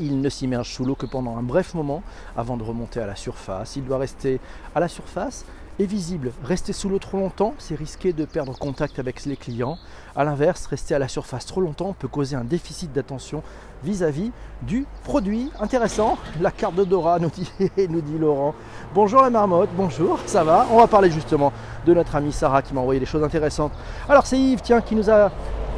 Il 0.00 0.22
ne 0.22 0.30
s'immerge 0.30 0.70
sous 0.70 0.84
l'eau 0.86 0.94
que 0.94 1.04
pendant 1.04 1.36
un 1.36 1.42
bref 1.42 1.74
moment 1.74 2.02
avant 2.34 2.56
de 2.56 2.62
remonter 2.62 3.00
à 3.00 3.06
la 3.06 3.16
surface. 3.16 3.76
Il 3.76 3.84
doit 3.84 3.98
rester 3.98 4.40
à 4.74 4.80
la 4.80 4.88
surface 4.88 5.44
et 5.78 5.84
visible. 5.84 6.32
Rester 6.42 6.72
sous 6.72 6.88
l'eau 6.88 6.98
trop 6.98 7.18
longtemps, 7.18 7.54
c'est 7.58 7.74
risquer 7.74 8.14
de 8.14 8.24
perdre 8.24 8.56
contact 8.58 8.98
avec 8.98 9.26
les 9.26 9.36
clients. 9.36 9.76
A 10.16 10.24
l'inverse, 10.24 10.66
rester 10.66 10.94
à 10.94 10.98
la 10.98 11.06
surface 11.06 11.44
trop 11.44 11.60
longtemps 11.60 11.94
peut 11.98 12.08
causer 12.08 12.34
un 12.34 12.44
déficit 12.44 12.92
d'attention 12.92 13.42
vis-à-vis 13.84 14.32
du 14.62 14.86
produit. 15.04 15.50
Intéressant, 15.60 16.16
la 16.40 16.50
carte 16.50 16.76
de 16.76 16.84
Dora 16.84 17.18
nous 17.18 17.30
dit, 17.30 17.50
nous 17.90 18.00
dit 18.00 18.18
Laurent. 18.18 18.54
Bonjour 18.94 19.20
la 19.20 19.28
marmotte, 19.28 19.70
bonjour, 19.76 20.18
ça 20.24 20.44
va? 20.44 20.66
On 20.70 20.78
va 20.78 20.86
parler 20.86 21.10
justement 21.10 21.52
de 21.84 21.92
notre 21.92 22.16
amie 22.16 22.32
Sarah 22.32 22.62
qui 22.62 22.72
m'a 22.72 22.80
envoyé 22.80 23.00
des 23.00 23.06
choses 23.06 23.22
intéressantes. 23.22 23.72
Alors 24.08 24.26
c'est 24.26 24.38
Yves, 24.38 24.62
tiens, 24.62 24.80
qui 24.80 24.94
nous 24.94 25.10
a 25.10 25.30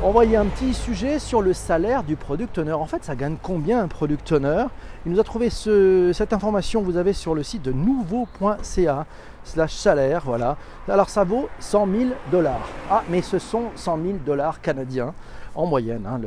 envoyé 0.02 0.36
un 0.36 0.46
petit 0.46 0.74
sujet 0.74 1.18
sur 1.18 1.42
le 1.42 1.52
salaire 1.52 2.02
du 2.02 2.16
product 2.16 2.58
owner. 2.58 2.72
En 2.72 2.86
fait, 2.86 3.04
ça 3.04 3.14
gagne 3.14 3.36
combien 3.40 3.80
un 3.80 3.88
product 3.88 4.32
owner? 4.32 4.64
Il 5.06 5.12
nous 5.12 5.20
a 5.20 5.24
trouvé 5.24 5.48
cette 5.50 6.32
information, 6.32 6.82
vous 6.82 6.96
avez 6.96 7.12
sur 7.12 7.34
le 7.34 7.42
site 7.42 7.62
de 7.62 7.72
nouveau.ca 7.72 9.06
slash 9.44 9.74
salaire, 9.74 10.22
voilà. 10.24 10.56
Alors 10.88 11.08
ça 11.08 11.24
vaut 11.24 11.48
100 11.60 11.86
000 11.86 12.10
dollars. 12.30 12.68
Ah, 12.90 13.02
mais 13.08 13.22
ce 13.22 13.38
sont 13.38 13.70
100 13.76 13.96
000 14.02 14.08
dollars 14.24 14.60
canadiens 14.60 15.14
en 15.54 15.66
moyenne. 15.66 16.06
Hein, 16.06 16.20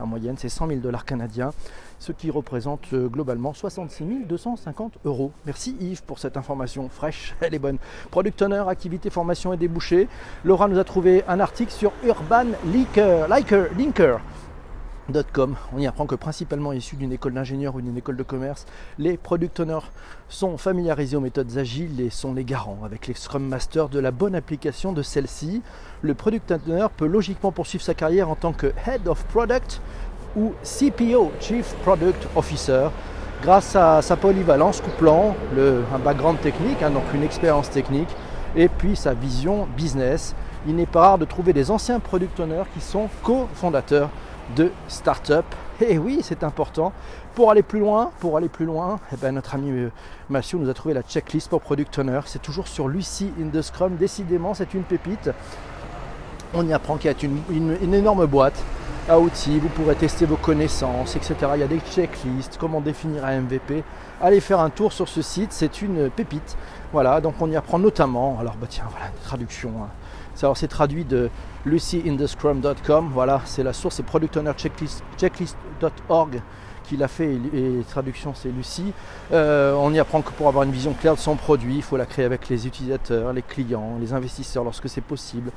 en 0.00 0.06
moyenne, 0.06 0.36
c'est 0.38 0.48
100 0.48 0.68
000 0.68 0.80
dollars 0.80 1.04
canadiens, 1.04 1.50
ce 2.02 2.10
qui 2.10 2.32
représente 2.32 2.92
euh, 2.94 3.06
globalement 3.06 3.54
66 3.54 4.26
250 4.28 4.94
euros. 5.04 5.30
Merci 5.46 5.76
Yves 5.80 6.02
pour 6.02 6.18
cette 6.18 6.36
information 6.36 6.88
fraîche, 6.88 7.36
elle 7.40 7.54
est 7.54 7.60
bonne. 7.60 7.78
Product 8.10 8.42
Owner, 8.42 8.64
activité, 8.68 9.08
formation 9.08 9.52
et 9.52 9.56
débouchés. 9.56 10.08
Laura 10.44 10.66
nous 10.66 10.80
a 10.80 10.84
trouvé 10.84 11.22
un 11.28 11.38
article 11.38 11.70
sur 11.70 11.92
Urban 12.04 12.46
Linker. 12.72 13.28
Linker 13.28 14.20
on 15.72 15.78
y 15.78 15.86
apprend 15.86 16.06
que 16.06 16.14
principalement 16.14 16.72
issus 16.72 16.96
d'une 16.96 17.12
école 17.12 17.34
d'ingénieur 17.34 17.74
ou 17.74 17.80
d'une 17.80 17.96
école 17.96 18.16
de 18.16 18.22
commerce, 18.22 18.66
les 18.98 19.16
product 19.16 19.60
owners 19.60 19.90
sont 20.28 20.56
familiarisés 20.56 21.16
aux 21.16 21.20
méthodes 21.20 21.58
agiles 21.58 22.00
et 22.00 22.08
sont 22.08 22.32
les 22.32 22.44
garants 22.44 22.78
avec 22.84 23.06
les 23.08 23.14
Scrum 23.14 23.46
Masters 23.46 23.88
de 23.88 23.98
la 23.98 24.10
bonne 24.10 24.34
application 24.34 24.92
de 24.92 25.02
celle-ci. 25.02 25.62
Le 26.02 26.14
product 26.14 26.52
owner 26.52 26.86
peut 26.96 27.06
logiquement 27.06 27.52
poursuivre 27.52 27.84
sa 27.84 27.94
carrière 27.94 28.30
en 28.30 28.36
tant 28.36 28.52
que 28.52 28.72
Head 28.86 29.08
of 29.08 29.24
Product 29.26 29.82
ou 30.36 30.52
CPO, 30.62 31.32
Chief 31.40 31.74
Product 31.82 32.28
Officer, 32.36 32.88
grâce 33.42 33.74
à 33.76 34.02
sa 34.02 34.16
polyvalence 34.16 34.80
couplant 34.80 35.34
un 35.58 35.98
background 35.98 36.40
technique, 36.40 36.82
hein, 36.82 36.90
donc 36.90 37.04
une 37.14 37.22
expérience 37.22 37.70
technique, 37.70 38.08
et 38.56 38.68
puis 38.68 38.96
sa 38.96 39.14
vision 39.14 39.66
business. 39.76 40.34
Il 40.66 40.76
n'est 40.76 40.86
pas 40.86 41.00
rare 41.00 41.18
de 41.18 41.24
trouver 41.24 41.52
des 41.52 41.70
anciens 41.70 41.98
product 41.98 42.38
owners 42.38 42.64
qui 42.72 42.80
sont 42.80 43.08
co-fondateurs 43.22 44.10
de 44.54 44.70
start-up. 44.88 45.44
Et 45.80 45.98
oui, 45.98 46.20
c'est 46.22 46.44
important. 46.44 46.92
Pour 47.34 47.50
aller 47.50 47.62
plus 47.62 47.80
loin, 47.80 48.10
pour 48.20 48.36
aller 48.36 48.48
plus 48.48 48.66
loin, 48.66 49.00
eh 49.12 49.16
ben, 49.16 49.32
notre 49.32 49.54
ami 49.54 49.70
euh, 49.70 49.90
Mathieu 50.28 50.58
nous 50.58 50.68
a 50.68 50.74
trouvé 50.74 50.94
la 50.94 51.02
checklist 51.02 51.48
pour 51.48 51.60
Product 51.60 51.98
Owner. 51.98 52.20
C'est 52.26 52.42
toujours 52.42 52.68
sur 52.68 52.88
Lucy 52.88 53.32
in 53.40 53.48
the 53.48 53.62
Scrum. 53.62 53.96
Décidément, 53.96 54.54
c'est 54.54 54.74
une 54.74 54.82
pépite. 54.82 55.30
On 56.54 56.66
y 56.66 56.72
apprend 56.72 56.96
qu'il 56.96 57.10
y 57.10 57.14
a 57.14 57.16
une, 57.50 57.94
énorme 57.94 58.26
boîte 58.26 58.62
à 59.08 59.18
outils. 59.18 59.58
Vous 59.58 59.68
pourrez 59.68 59.94
tester 59.94 60.26
vos 60.26 60.36
connaissances, 60.36 61.16
etc. 61.16 61.34
Il 61.54 61.60
y 61.60 61.62
a 61.62 61.68
des 61.68 61.80
checklists, 61.80 62.56
comment 62.58 62.80
définir 62.80 63.24
un 63.24 63.40
MVP. 63.40 63.82
Allez 64.20 64.40
faire 64.40 64.60
un 64.60 64.70
tour 64.70 64.92
sur 64.92 65.08
ce 65.08 65.22
site, 65.22 65.52
c'est 65.52 65.82
une 65.82 66.10
pépite. 66.10 66.56
Voilà, 66.92 67.20
donc 67.20 67.34
on 67.40 67.50
y 67.50 67.56
apprend 67.56 67.78
notamment, 67.78 68.38
alors 68.38 68.54
bah 68.56 68.66
tiens, 68.68 68.84
voilà, 68.90 69.06
traduction. 69.24 69.70
Hein. 69.82 69.88
Alors 70.42 70.56
c'est 70.56 70.68
traduit 70.68 71.04
de 71.04 71.30
lucyinthescrum.com. 71.64 73.10
Voilà, 73.12 73.40
c'est 73.44 73.62
la 73.62 73.72
source, 73.72 73.96
c'est 73.96 74.02
Product 74.02 74.36
Owner 74.36 74.52
Checklist.org 75.16 76.42
l'a 76.96 77.08
fait 77.08 77.34
et, 77.54 77.82
traduction 77.88 78.34
c'est 78.34 78.50
Lucie. 78.50 78.92
Euh, 79.32 79.74
on 79.74 79.92
y 79.92 79.98
apprend 79.98 80.22
que 80.22 80.30
pour 80.32 80.48
avoir 80.48 80.64
une 80.64 80.70
vision 80.70 80.92
claire 80.92 81.14
de 81.14 81.20
son 81.20 81.36
produit, 81.36 81.76
il 81.76 81.82
faut 81.82 81.96
la 81.96 82.06
créer 82.06 82.24
avec 82.24 82.48
les 82.48 82.66
utilisateurs, 82.66 83.32
les 83.32 83.42
clients, 83.42 83.98
les 84.00 84.12
investisseurs 84.12 84.64
lorsque 84.64 84.88
c'est 84.88 85.00
possible. 85.00 85.50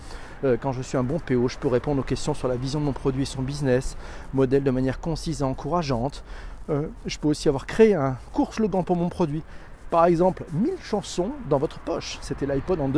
Euh, 0.44 0.58
quand 0.60 0.72
je 0.72 0.82
suis 0.82 0.98
un 0.98 1.04
bon 1.04 1.20
PO, 1.20 1.48
je 1.48 1.58
peux 1.58 1.68
répondre 1.68 2.02
aux 2.02 2.04
questions 2.04 2.34
sur 2.34 2.48
la 2.48 2.56
vision 2.56 2.80
de 2.80 2.86
mon 2.86 2.94
produit 2.94 3.24
et 3.24 3.26
son 3.26 3.42
business, 3.42 3.96
modèle 4.34 4.64
de 4.64 4.72
manière 4.72 5.00
concise 5.00 5.42
et 5.42 5.44
encourageante. 5.44 6.24
Euh, 6.70 6.88
je 7.06 7.18
peux 7.18 7.28
aussi 7.28 7.48
avoir 7.48 7.66
créé 7.66 7.94
un 7.94 8.18
court 8.34 8.54
slogan 8.54 8.84
pour 8.84 8.96
mon 8.96 9.10
produit. 9.10 9.44
Par 9.92 10.06
exemple, 10.06 10.44
1000 10.52 10.74
chansons 10.84 11.30
dans 11.50 11.58
votre 11.58 11.80
poche. 11.80 12.18
C'était 12.22 12.46
l'iPod 12.46 12.80
en, 12.82 12.92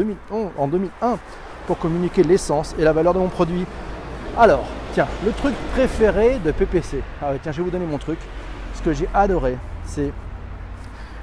en 0.58 0.68
2001 0.68 1.20
pour 1.68 1.78
communiquer 1.78 2.24
l'essence 2.24 2.74
et 2.80 2.84
la 2.84 2.94
valeur 2.94 3.14
de 3.14 3.20
mon 3.20 3.28
produit. 3.28 3.66
Alors, 4.38 4.66
tiens, 4.98 5.08
le 5.24 5.32
truc 5.32 5.54
préféré 5.74 6.40
de 6.40 6.52
PPC. 6.52 7.04
Ah 7.22 7.34
tiens, 7.40 7.52
je 7.52 7.58
vais 7.58 7.64
vous 7.66 7.70
donner 7.70 7.86
mon 7.86 8.00
truc. 8.00 8.18
Ce 8.74 8.82
que 8.82 8.94
j'ai 8.94 9.08
adoré, 9.14 9.56
c'est 9.86 10.12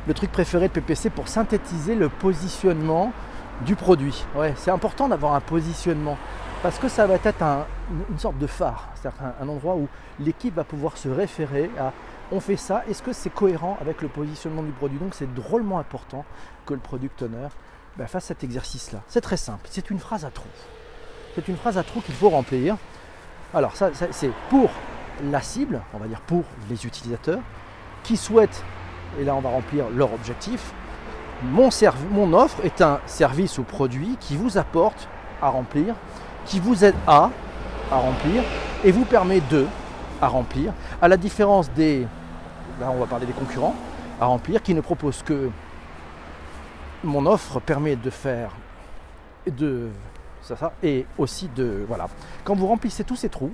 le 0.07 0.14
truc 0.14 0.31
préféré 0.31 0.69
de 0.69 0.73
PPC 0.73 1.11
pour 1.11 1.26
synthétiser 1.26 1.97
le 1.97 2.09
positionnement 2.09 3.11
du 3.66 3.75
produit. 3.75 4.25
Ouais, 4.37 4.54
c'est 4.57 4.71
important 4.71 5.09
d'avoir 5.09 5.35
un 5.35 5.40
positionnement 5.40 6.16
parce 6.62 6.78
que 6.78 6.87
ça 6.87 7.09
va 7.09 7.14
être 7.14 7.26
une 8.09 8.19
sorte 8.21 8.38
de 8.38 8.47
phare, 8.47 8.90
c'est-à-dire 8.95 9.21
un, 9.40 9.49
endroit 9.49 9.75
où 9.75 9.88
l'équipe 10.21 10.54
va 10.54 10.62
pouvoir 10.62 10.97
se 10.97 11.09
référer 11.09 11.69
à 11.76 11.93
on 12.31 12.38
fait 12.38 12.57
ça, 12.57 12.85
est-ce 12.88 13.02
que 13.02 13.12
c'est 13.12 13.31
cohérent 13.31 13.76
avec 13.81 14.02
le 14.02 14.09
positionnement 14.09 14.62
du 14.62 14.71
produit? 14.71 14.99
Donc 15.00 15.16
c'est 15.16 15.35
drôlement 15.35 15.81
important 15.81 16.25
que 16.64 16.75
le 16.75 16.81
product 16.81 17.23
owner 17.23 17.49
ben, 17.97 18.07
fasse 18.07 18.26
cet 18.26 18.45
exercice-là. 18.45 19.00
C'est 19.09 19.21
très 19.21 19.37
simple, 19.37 19.66
c'est 19.69 19.90
une 19.90 19.99
phrase 19.99 20.25
à 20.25 20.31
trous. 20.31 20.47
C'est 21.35 21.49
une 21.49 21.57
phrase 21.57 21.76
à 21.76 21.83
trous 21.83 22.02
qu'il 22.02 22.14
faut 22.14 22.31
remplir. 22.31 22.76
Alors 23.54 23.76
ça, 23.76 23.90
c'est 24.11 24.32
pour 24.50 24.68
la 25.30 25.40
cible, 25.40 25.80
on 25.92 25.99
va 25.99 26.06
dire 26.06 26.20
pour 26.20 26.42
les 26.68 26.87
utilisateurs, 26.87 27.38
qui 28.02 28.16
souhaitent, 28.16 28.64
et 29.20 29.25
là 29.25 29.34
on 29.37 29.40
va 29.40 29.50
remplir 29.50 29.84
leur 29.94 30.12
objectif, 30.12 30.73
mon, 31.42 31.68
mon 32.11 32.32
offre 32.32 32.64
est 32.64 32.82
un 32.82 32.99
service 33.06 33.58
ou 33.58 33.62
produit 33.62 34.16
qui 34.18 34.37
vous 34.37 34.58
apporte 34.58 35.08
à 35.40 35.50
remplir, 35.50 35.94
qui 36.46 36.58
vous 36.58 36.84
aide 36.84 36.96
à, 37.06 37.30
à 37.92 37.96
remplir, 37.96 38.42
et 38.82 38.90
vous 38.90 39.04
permet 39.04 39.40
de, 39.50 39.66
à 40.20 40.26
remplir, 40.26 40.73
à 41.00 41.06
la 41.06 41.16
différence 41.16 41.70
des, 41.70 42.06
là 42.80 42.90
on 42.90 42.99
va 42.99 43.06
parler 43.06 43.26
des 43.26 43.32
concurrents, 43.32 43.76
à 44.20 44.26
remplir, 44.26 44.62
qui 44.62 44.75
ne 44.75 44.80
proposent 44.80 45.23
que 45.23 45.49
mon 47.04 47.25
offre 47.26 47.61
permet 47.61 47.94
de 47.94 48.11
faire 48.11 48.50
de 49.46 49.90
et 50.82 51.06
aussi 51.18 51.48
de 51.54 51.84
voilà. 51.86 52.08
Quand 52.44 52.54
vous 52.54 52.66
remplissez 52.66 53.04
tous 53.04 53.16
ces 53.16 53.28
trous, 53.28 53.52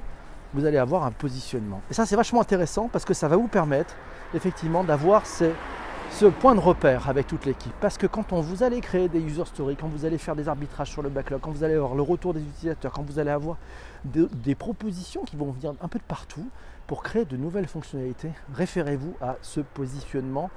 vous 0.55 0.65
allez 0.65 0.79
avoir 0.79 1.05
un 1.05 1.13
positionnement. 1.13 1.81
Et 1.91 1.95
ça, 1.95 2.07
c'est 2.07 2.17
vachement 2.17 2.41
intéressant 2.41 2.89
parce 2.93 3.05
que 3.05 3.15
ça 3.15 3.29
va 3.29 3.37
vous 3.37 3.49
permettre 3.49 3.95
effectivement 4.35 4.85
d'avoir 4.85 5.25
ce 5.27 6.27
point 6.41 6.55
de 6.55 6.61
repère 6.61 7.09
avec 7.09 7.27
toute 7.27 7.47
l'équipe. 7.47 7.73
Parce 7.81 7.97
que 7.97 8.07
quand 8.07 8.33
on, 8.33 8.41
vous 8.41 8.63
allez 8.63 8.81
créer 8.81 9.09
des 9.09 9.21
user 9.21 9.45
stories, 9.45 9.77
quand 9.77 9.89
vous 9.89 10.05
allez 10.05 10.19
faire 10.19 10.37
des 10.37 10.49
arbitrages 10.49 10.91
sur 10.91 11.03
le 11.03 11.09
backlog, 11.09 11.41
quand 11.41 11.53
vous 11.53 11.65
allez 11.65 11.75
avoir 11.75 11.95
le 11.95 12.03
retour 12.03 12.35
des 12.35 12.41
utilisateurs, 12.41 12.93
quand 12.93 13.03
vous 13.03 13.19
allez 13.19 13.31
avoir 13.31 13.57
des 14.05 14.55
propositions 14.55 15.23
qui 15.23 15.37
vont 15.37 15.53
venir 15.53 15.75
un 15.81 15.89
peu 15.89 15.99
de 15.99 16.05
partout 16.05 16.49
pour 16.87 17.03
créer 17.03 17.25
de 17.25 17.37
nouvelles 17.37 17.69
fonctionnalités, 17.69 18.31
référez-vous 18.55 19.15
à 19.21 19.37
ce 19.43 19.61
positionnement 19.61 20.51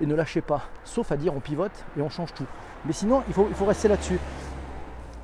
et 0.00 0.06
ne 0.06 0.14
lâchez 0.14 0.42
pas. 0.42 0.62
Sauf 0.84 1.10
à 1.10 1.16
dire 1.16 1.34
on 1.34 1.40
pivote 1.40 1.72
et 1.96 2.02
on 2.02 2.10
change 2.10 2.34
tout. 2.34 2.46
Mais 2.84 2.92
sinon, 2.92 3.22
il 3.28 3.34
faut, 3.34 3.46
il 3.48 3.54
faut 3.54 3.64
rester 3.64 3.88
là-dessus. 3.88 4.18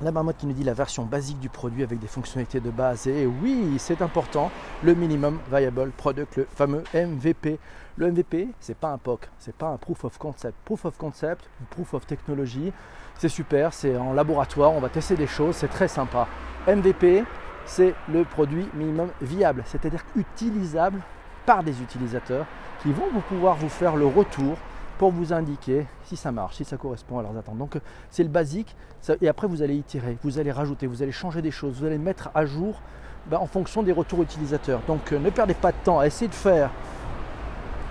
La 0.01 0.11
marmotte 0.11 0.35
qui 0.37 0.45
nous 0.45 0.53
dit 0.53 0.65
la 0.65 0.73
version 0.73 1.05
basique 1.05 1.39
du 1.39 1.47
produit 1.47 1.81
avec 1.81 1.99
des 1.99 2.07
fonctionnalités 2.07 2.59
de 2.59 2.69
base. 2.69 3.07
Et 3.07 3.25
oui, 3.25 3.75
c'est 3.77 4.01
important, 4.01 4.51
le 4.83 4.93
minimum 4.93 5.39
viable 5.49 5.89
product, 5.95 6.35
le 6.35 6.47
fameux 6.53 6.83
MVP. 6.93 7.57
Le 7.95 8.11
MVP, 8.11 8.49
c'est 8.59 8.75
pas 8.75 8.89
un 8.89 8.97
POC, 8.97 9.29
c'est 9.39 9.55
pas 9.55 9.67
un 9.67 9.77
proof 9.77 10.03
of 10.03 10.17
concept. 10.17 10.53
Proof 10.65 10.83
of 10.83 10.97
concept, 10.97 11.49
proof 11.69 11.93
of 11.93 12.05
technology, 12.05 12.73
c'est 13.17 13.29
super, 13.29 13.73
c'est 13.73 13.95
en 13.95 14.11
laboratoire, 14.11 14.73
on 14.73 14.81
va 14.81 14.89
tester 14.89 15.15
des 15.15 15.27
choses, 15.27 15.55
c'est 15.55 15.69
très 15.69 15.87
sympa. 15.87 16.27
MVP, 16.67 17.23
c'est 17.65 17.95
le 18.11 18.25
produit 18.25 18.67
minimum 18.73 19.07
viable, 19.21 19.63
c'est-à-dire 19.65 20.03
utilisable 20.17 20.99
par 21.45 21.63
des 21.63 21.81
utilisateurs 21.81 22.45
qui 22.83 22.91
vont 22.91 23.07
pouvoir 23.29 23.55
vous 23.55 23.69
faire 23.69 23.95
le 23.95 24.07
retour 24.07 24.57
pour 24.97 25.11
vous 25.11 25.33
indiquer 25.33 25.85
si 26.05 26.15
ça 26.15 26.31
marche, 26.31 26.55
si 26.55 26.65
ça 26.65 26.77
correspond 26.77 27.19
à 27.19 27.23
leurs 27.23 27.37
attentes. 27.37 27.57
Donc 27.57 27.77
c'est 28.09 28.23
le 28.23 28.29
basique, 28.29 28.75
et 29.21 29.27
après 29.27 29.47
vous 29.47 29.61
allez 29.61 29.75
itérer, 29.75 30.17
vous 30.23 30.39
allez 30.39 30.51
rajouter, 30.51 30.87
vous 30.87 31.03
allez 31.03 31.11
changer 31.11 31.41
des 31.41 31.51
choses, 31.51 31.79
vous 31.79 31.85
allez 31.85 31.97
mettre 31.97 32.29
à 32.33 32.45
jour 32.45 32.81
ben, 33.27 33.37
en 33.37 33.47
fonction 33.47 33.83
des 33.83 33.91
retours 33.91 34.21
utilisateurs. 34.21 34.81
Donc 34.87 35.11
euh, 35.11 35.19
ne 35.19 35.29
perdez 35.29 35.53
pas 35.53 35.71
de 35.71 35.77
temps 35.83 35.99
à 35.99 36.07
essayer 36.07 36.27
de 36.27 36.33
faire, 36.33 36.69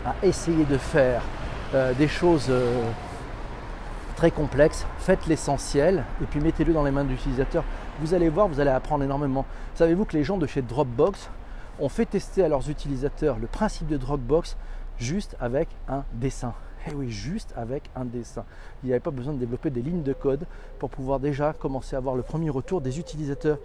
à 0.06 0.14
essayer 0.23 0.64
de 0.64 0.78
faire 0.78 1.23
euh, 1.75 1.92
des 1.94 2.08
choses 2.08 2.46
euh, 2.49 2.82
très 4.16 4.30
complexes, 4.30 4.87
faites 4.99 5.26
l'essentiel 5.26 6.04
et 6.23 6.26
puis 6.26 6.40
mettez-le 6.40 6.73
dans 6.73 6.84
les 6.84 6.90
mains 6.90 7.04
de 7.04 7.11
l'utilisateur. 7.11 7.64
Vous 8.00 8.14
allez 8.14 8.28
voir, 8.28 8.49
vous 8.49 8.61
allez 8.61 8.70
apprendre 8.70 9.04
énormément. 9.04 9.44
Savez-vous 9.75 10.04
que 10.04 10.16
les 10.16 10.25
gens 10.25 10.38
de 10.38 10.46
chez 10.46 10.62
Dropbox 10.62 11.30
ont 11.80 11.88
fait 11.88 12.06
tester 12.06 12.44
à 12.44 12.49
leurs 12.49 12.70
utilisateurs 12.70 13.37
le 13.40 13.49
principe 13.49 13.88
de 13.88 13.96
Dropbox 13.96 14.56
juste 14.99 15.37
avec 15.40 15.68
un 15.88 16.04
dessin? 16.12 16.54
Eh 16.86 16.94
oui, 16.94 17.10
juste 17.10 17.54
avec 17.56 17.90
un 17.96 18.04
dessin. 18.04 18.44
Il 18.82 18.86
n'y 18.86 18.92
avait 18.92 19.00
pas 19.00 19.10
besoin 19.10 19.32
de 19.32 19.38
développer 19.38 19.70
des 19.70 19.80
lignes 19.80 20.02
de 20.02 20.12
code 20.12 20.44
pour 20.78 20.90
pouvoir 20.90 21.18
déjà 21.18 21.52
commencer 21.52 21.96
à 21.96 21.98
avoir 21.98 22.14
le 22.14 22.22
premier 22.22 22.50
retour 22.50 22.80
des 22.80 22.98
utilisateurs. 22.98 23.58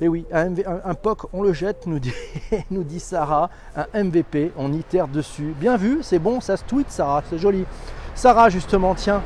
Et 0.00 0.06
eh 0.06 0.08
oui, 0.08 0.24
un, 0.32 0.94
POC, 0.94 1.26
on 1.32 1.42
le 1.42 1.52
jette, 1.52 1.86
nous 1.86 1.98
dit, 1.98 2.98
Sarah. 3.00 3.50
Un 3.76 4.04
MVP, 4.04 4.52
on 4.56 4.72
itère 4.72 5.06
dessus. 5.06 5.54
Bien 5.60 5.76
vu, 5.76 5.98
c'est 6.02 6.18
bon, 6.18 6.40
ça 6.40 6.56
se 6.56 6.64
tweet, 6.64 6.90
Sarah, 6.90 7.22
c'est 7.28 7.38
joli. 7.38 7.66
Sarah, 8.14 8.48
justement, 8.48 8.94
tiens, 8.94 9.22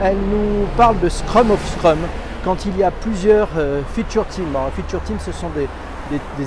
elle 0.00 0.18
nous 0.18 0.66
parle 0.76 1.00
de 1.00 1.08
Scrum 1.08 1.50
of 1.50 1.66
Scrum 1.72 1.98
quand 2.44 2.64
il 2.66 2.76
y 2.76 2.82
a 2.82 2.90
plusieurs 2.90 3.48
euh, 3.56 3.82
feature 3.94 4.26
teams. 4.28 4.54
Alors, 4.54 4.70
feature 4.70 5.02
teams, 5.02 5.18
ce 5.18 5.32
sont 5.32 5.50
des, 5.50 5.68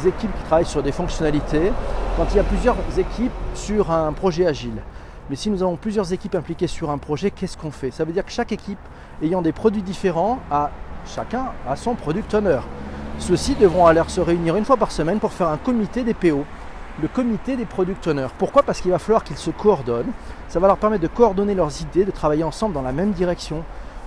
équipes 0.07 0.31
qui 0.31 0.43
travaillent 0.45 0.65
sur 0.65 0.83
des 0.83 0.91
fonctionnalités, 0.91 1.71
quand 2.15 2.25
il 2.31 2.37
y 2.37 2.39
a 2.39 2.43
plusieurs 2.43 2.77
équipes 2.97 3.31
sur 3.53 3.91
un 3.91 4.13
projet 4.13 4.45
agile. 4.45 4.81
Mais 5.29 5.35
si 5.35 5.49
nous 5.49 5.63
avons 5.63 5.77
plusieurs 5.77 6.11
équipes 6.11 6.35
impliquées 6.35 6.67
sur 6.67 6.89
un 6.89 6.97
projet, 6.97 7.31
qu'est-ce 7.31 7.57
qu'on 7.57 7.71
fait? 7.71 7.91
Ça 7.91 8.03
veut 8.03 8.11
dire 8.11 8.25
que 8.25 8.31
chaque 8.31 8.51
équipe 8.51 8.79
ayant 9.21 9.41
des 9.41 9.53
produits 9.53 9.81
différents 9.81 10.39
a 10.51 10.71
chacun 11.05 11.45
a 11.67 11.75
son 11.75 11.95
product 11.95 12.33
owner. 12.33 12.59
Ceux-ci 13.19 13.55
devront 13.55 13.85
alors 13.85 14.09
se 14.09 14.19
réunir 14.19 14.55
une 14.57 14.65
fois 14.65 14.77
par 14.77 14.91
semaine 14.91 15.19
pour 15.19 15.31
faire 15.31 15.47
un 15.47 15.57
comité 15.57 16.03
des 16.03 16.13
PO, 16.13 16.45
le 17.01 17.07
comité 17.07 17.55
des 17.55 17.65
product 17.65 18.05
owners. 18.07 18.27
Pourquoi? 18.37 18.63
Parce 18.63 18.81
qu'il 18.81 18.91
va 18.91 18.99
falloir 18.99 19.23
qu'ils 19.23 19.37
se 19.37 19.49
coordonnent. 19.49 20.11
Ça 20.49 20.59
va 20.59 20.67
leur 20.67 20.77
permettre 20.77 21.03
de 21.03 21.07
coordonner 21.07 21.55
leurs 21.55 21.81
idées, 21.81 22.05
de 22.05 22.11
travailler 22.11 22.43
ensemble 22.43 22.73
dans 22.73 22.81
la 22.81 22.91
même 22.91 23.11
direction. 23.11 23.63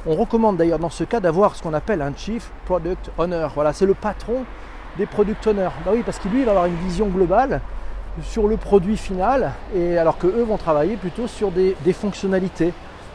On 0.06 0.14
recommande 0.14 0.56
d'ailleurs 0.56 0.78
dans 0.78 0.90
ce 0.90 1.04
cas 1.04 1.20
d'avoir 1.20 1.56
ce 1.56 1.62
qu'on 1.62 1.75
appelle 1.75 2.02
un 2.02 2.12
Chief 2.14 2.50
Product 2.66 3.11
Owner. 3.18 3.49
Voilà, 3.54 3.73
c'est 3.73 3.87
le 3.87 3.94
patron 3.94 4.44
des 4.99 5.06
product 5.06 5.46
owners. 5.46 5.70
Bah 5.85 5.92
oui, 5.94 6.02
parce 6.04 6.18
que 6.18 6.28
lui, 6.28 6.44
va 6.44 6.52
avoir 6.52 6.66
une 6.66 6.76
vision 6.76 7.06
globale 7.06 7.61
sur 8.23 8.49
le 8.49 8.56
produit 8.56 8.97
final, 8.97 9.52
et 9.75 9.99
alors 9.99 10.19
que 10.19 10.26
eux 10.26 10.43
vont 10.43 10.56
travailler 10.56 10.97
plutôt 10.97 11.26
sur 11.26 11.50
des, 11.50 11.75
fonctionnalités. 11.93 12.73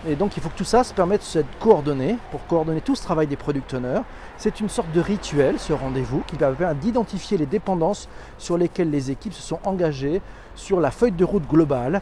Et 0.08 0.16
donc 0.16 0.36
il 0.36 0.42
faut 0.42 0.50
que 0.50 0.58
tout 0.58 0.64
ça 0.64 0.84
se 0.84 0.94
permette 0.94 1.22
de 1.22 1.26
se 1.26 1.40
coordonner 1.60 2.18
pour 2.32 2.46
coordonner 2.48 2.82
tout 2.82 2.96
ce 2.96 3.04
travail 3.04 3.28
des 3.28 3.36
product 3.36 3.74
owners. 3.76 4.02
C'est 4.38 4.60
une 4.60 4.70
sorte 4.70 4.92
de 4.92 5.00
rituel, 5.00 5.60
ce 5.60 5.74
rendez-vous, 5.74 6.24
qui 6.26 6.38
va 6.38 6.50
permettre 6.52 6.80
d'identifier 6.80 7.38
les 7.38 7.46
dépendances 7.46 8.10
sur 8.40 8.58
lesquelles 8.58 8.90
les 8.90 9.12
équipes 9.12 9.34
se 9.34 9.44
sont 9.44 9.60
engagées 9.64 10.22
sur 10.56 10.80
la 10.80 10.90
feuille 10.90 11.12
de 11.12 11.24
route 11.24 11.48
globale 11.48 12.02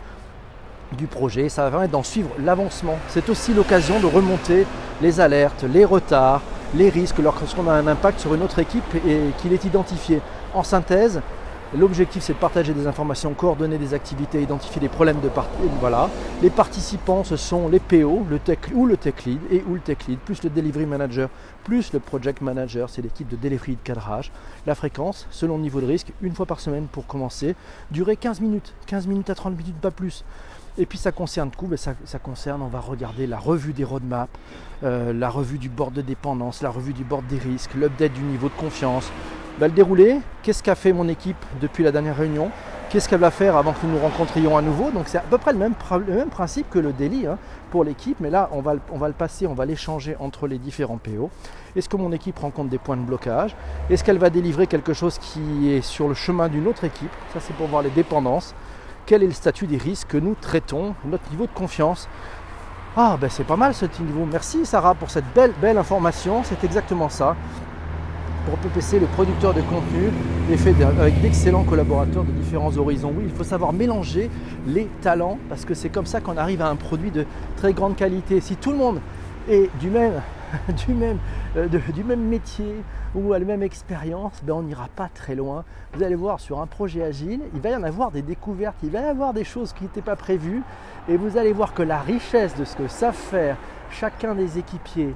du 0.98 1.08
projet. 1.08 1.50
Ça 1.50 1.64
va 1.64 1.72
permettre 1.72 1.92
d'en 1.92 2.04
suivre 2.04 2.30
l'avancement. 2.40 2.98
C'est 3.10 3.30
aussi 3.30 3.54
l'occasion 3.54 4.00
de 4.00 4.06
remonter 4.06 4.66
les 5.02 5.20
alertes, 5.20 5.64
les 5.64 5.84
retards, 5.84 6.42
les 6.76 6.90
risques 6.90 7.20
lorsqu'on 7.20 7.68
a 7.68 7.74
un 7.74 7.88
impact 7.88 8.20
sur 8.20 8.34
une 8.34 8.44
autre 8.44 8.60
équipe 8.60 8.96
et 9.08 9.20
qu'il 9.40 9.54
est 9.54 9.66
identifié. 9.66 10.22
En 10.54 10.64
synthèse, 10.64 11.22
l'objectif 11.78 12.24
c'est 12.24 12.34
de 12.34 12.38
partager 12.38 12.74
des 12.74 12.88
informations, 12.88 13.34
coordonner 13.34 13.78
des 13.78 13.94
activités, 13.94 14.42
identifier 14.42 14.82
les 14.82 14.90
problèmes 14.90 15.20
de 15.20 15.30
partie. 15.30 15.50
Voilà. 15.80 16.10
Les 16.42 16.50
participants 16.50 17.24
ce 17.24 17.36
sont 17.36 17.68
les 17.68 17.80
PO, 17.80 18.26
le 18.30 18.40
tech 18.40 18.60
ou 18.74 18.86
le 18.86 18.98
tech 18.98 19.26
lead 19.26 19.40
et 19.52 19.64
ou 19.68 19.76
le 19.76 19.80
tech 19.80 19.98
lead, 20.08 20.20
plus 20.20 20.44
le 20.44 20.50
delivery 20.50 20.86
manager, 20.86 21.30
plus 21.64 21.94
le 21.94 22.00
project 22.00 22.42
manager, 22.42 22.90
c'est 22.90 23.02
l'équipe 23.02 23.28
de 23.28 23.36
delivery 23.36 23.74
de 23.74 23.82
cadrage. 23.84 24.32
La 24.66 24.76
fréquence, 24.76 25.28
selon 25.32 25.58
le 25.58 25.64
niveau 25.64 25.82
de 25.82 25.86
risque, 25.86 26.12
une 26.22 26.34
fois 26.34 26.46
par 26.46 26.60
semaine 26.60 26.88
pour 26.92 27.06
commencer. 27.08 27.56
Durer 27.92 28.16
15 28.16 28.42
minutes, 28.42 28.74
15 28.88 29.08
minutes 29.08 29.30
à 29.30 29.36
30 29.36 29.58
minutes, 29.58 29.76
pas 29.76 29.92
plus. 29.92 30.24
Et 30.78 30.86
puis 30.86 30.98
ça 30.98 31.12
concerne 31.12 31.52
coup, 31.52 31.70
ça, 31.76 31.94
ça, 32.06 32.20
concerne, 32.20 32.62
on 32.62 32.68
va 32.68 32.80
regarder 32.80 33.28
la 33.28 33.38
revue 33.38 33.74
des 33.74 33.84
roadmaps, 33.84 34.32
euh, 34.84 35.12
la 35.12 35.30
revue 35.30 35.58
du 35.58 35.68
board 35.68 35.94
de 35.94 36.02
dépendance, 36.02 36.62
la 36.62 36.70
revue 36.70 36.94
du 36.94 37.04
board 37.04 37.26
des 37.28 37.38
risques, 37.38 37.74
l'update 37.74 38.14
du 38.14 38.22
niveau 38.22 38.48
de 38.48 38.54
confiance. 38.54 39.12
Le 39.62 39.68
déroulé, 39.68 40.22
qu'est-ce 40.42 40.64
qu'a 40.64 40.76
fait 40.76 40.94
mon 40.94 41.10
équipe 41.10 41.36
depuis 41.60 41.84
la 41.84 41.92
dernière 41.92 42.16
réunion? 42.16 42.50
Qu'est-ce 42.90 43.10
qu'elle 43.10 43.20
va 43.20 43.30
faire 43.30 43.58
avant 43.58 43.74
que 43.74 43.86
nous 43.86 43.92
nous 43.92 44.00
rencontrions 44.00 44.58
à 44.58 44.62
nouveau? 44.62 44.90
Donc 44.90 45.08
c'est 45.08 45.18
à 45.18 45.22
peu 45.22 45.38
près 45.38 45.52
le 45.52 45.60
même, 45.60 45.76
principe 45.76 46.70
que 46.70 46.80
le 46.80 46.94
daily 46.94 47.28
hein, 47.28 47.38
pour 47.70 47.84
l'équipe, 47.84 48.18
mais 48.22 48.30
là 48.30 48.50
on 48.54 48.62
va, 48.62 48.76
on 48.92 48.98
va 48.98 49.10
le 49.10 49.14
passer, 49.14 49.48
on 49.48 49.54
va 49.54 49.66
l'échanger 49.66 50.16
entre 50.20 50.48
les 50.48 50.58
différents 50.58 50.98
PO. 50.98 51.30
Est-ce 51.76 51.90
que 51.90 51.98
mon 51.98 52.14
équipe 52.14 52.40
rencontre 52.40 52.70
des 52.70 52.78
points 52.78 52.96
de 52.96 53.02
blocage? 53.02 53.56
Est-ce 53.90 54.04
qu'elle 54.04 54.18
va 54.18 54.30
délivrer 54.30 54.66
quelque 54.66 54.94
chose 54.94 55.20
qui 55.20 55.72
est 55.72 55.82
sur 55.82 56.08
le 56.08 56.14
chemin 56.14 56.48
d'une 56.48 56.66
autre 56.66 56.86
équipe? 56.86 57.12
Ça 57.34 57.40
c'est 57.42 57.54
pour 57.54 57.68
voir 57.68 57.84
les 57.84 57.92
dépendances 57.92 58.56
quel 59.06 59.24
est 59.24 59.28
le 59.28 59.34
statut 59.34 59.66
des 59.66 59.78
risques 59.78 60.10
que 60.10 60.18
nous 60.18 60.36
traitons, 60.40 60.94
notre 61.04 61.28
niveau 61.32 61.48
de 61.48 61.52
confiance. 61.52 62.08
Ah 62.96 63.18
ben 63.20 63.28
c'est 63.28 63.44
pas 63.44 63.56
mal 63.56 63.74
ce 63.74 63.86
niveau. 64.00 64.26
Merci 64.32 64.66
Sarah 64.68 64.94
pour 64.94 65.10
cette 65.10 65.26
belle 65.34 65.54
belle 65.60 65.80
information. 65.80 66.44
C'est 66.44 66.64
exactement 66.64 67.10
ça. 67.10 67.36
Pour 68.50 68.58
PPC, 68.58 69.00
le 69.00 69.06
producteur 69.06 69.54
de 69.54 69.62
contenu 69.62 70.10
est 70.52 70.58
fait 70.58 70.74
avec 70.84 71.22
d'excellents 71.22 71.64
collaborateurs 71.64 72.24
de 72.24 72.32
différents 72.32 72.76
horizons. 72.78 73.14
Oui, 73.16 73.26
il 73.28 73.32
faut 73.32 73.44
savoir 73.44 73.74
mélanger 73.74 74.32
les 74.66 74.86
talents 75.02 75.38
parce 75.50 75.66
que 75.66 75.76
c'est 75.76 75.90
comme 75.90 76.08
ça 76.08 76.20
qu'on 76.20 76.36
arrive 76.36 76.64
à 76.64 76.68
un 76.68 76.76
produit 76.76 77.12
de 77.12 77.28
très 77.58 77.74
grande 77.74 77.96
qualité. 77.96 78.42
Si 78.42 78.56
tout 78.56 78.72
le 78.72 78.78
monde 78.78 79.02
est 79.48 79.70
du 79.80 79.92
même 79.92 80.20
du 80.88 80.96
même, 80.96 81.20
euh, 81.58 81.68
du 81.68 82.04
même 82.04 82.22
métier 82.22 82.74
ou 83.14 83.34
à 83.34 83.40
la 83.40 83.46
même 83.46 83.62
expérience, 83.62 84.42
ben 84.42 84.54
on 84.54 84.64
n'ira 84.64 84.88
pas 84.96 85.10
très 85.14 85.36
loin. 85.36 85.64
Vous 85.94 86.02
allez 86.02 86.16
voir 86.16 86.40
sur 86.40 86.60
un 86.60 86.66
projet 86.66 87.04
agile, 87.04 87.42
il 87.54 87.62
va 87.62 87.70
y 87.70 87.76
en 87.76 87.84
avoir 87.84 88.10
des 88.10 88.24
découvertes, 88.24 88.78
il 88.82 88.90
va 88.90 89.02
y 89.02 89.06
avoir 89.06 89.36
des 89.36 89.44
choses 89.44 89.74
qui 89.74 89.84
n'étaient 89.84 90.02
pas 90.02 90.16
prévues 90.16 90.64
et 91.08 91.18
vous 91.18 91.38
allez 91.38 91.54
voir 91.54 91.76
que 91.76 91.84
la 91.84 92.00
richesse 92.00 92.56
de 92.56 92.66
ce 92.66 92.76
que 92.76 92.88
savent 92.88 93.14
faire 93.14 93.58
chacun 93.92 94.34
des 94.34 94.58
équipiers, 94.58 95.14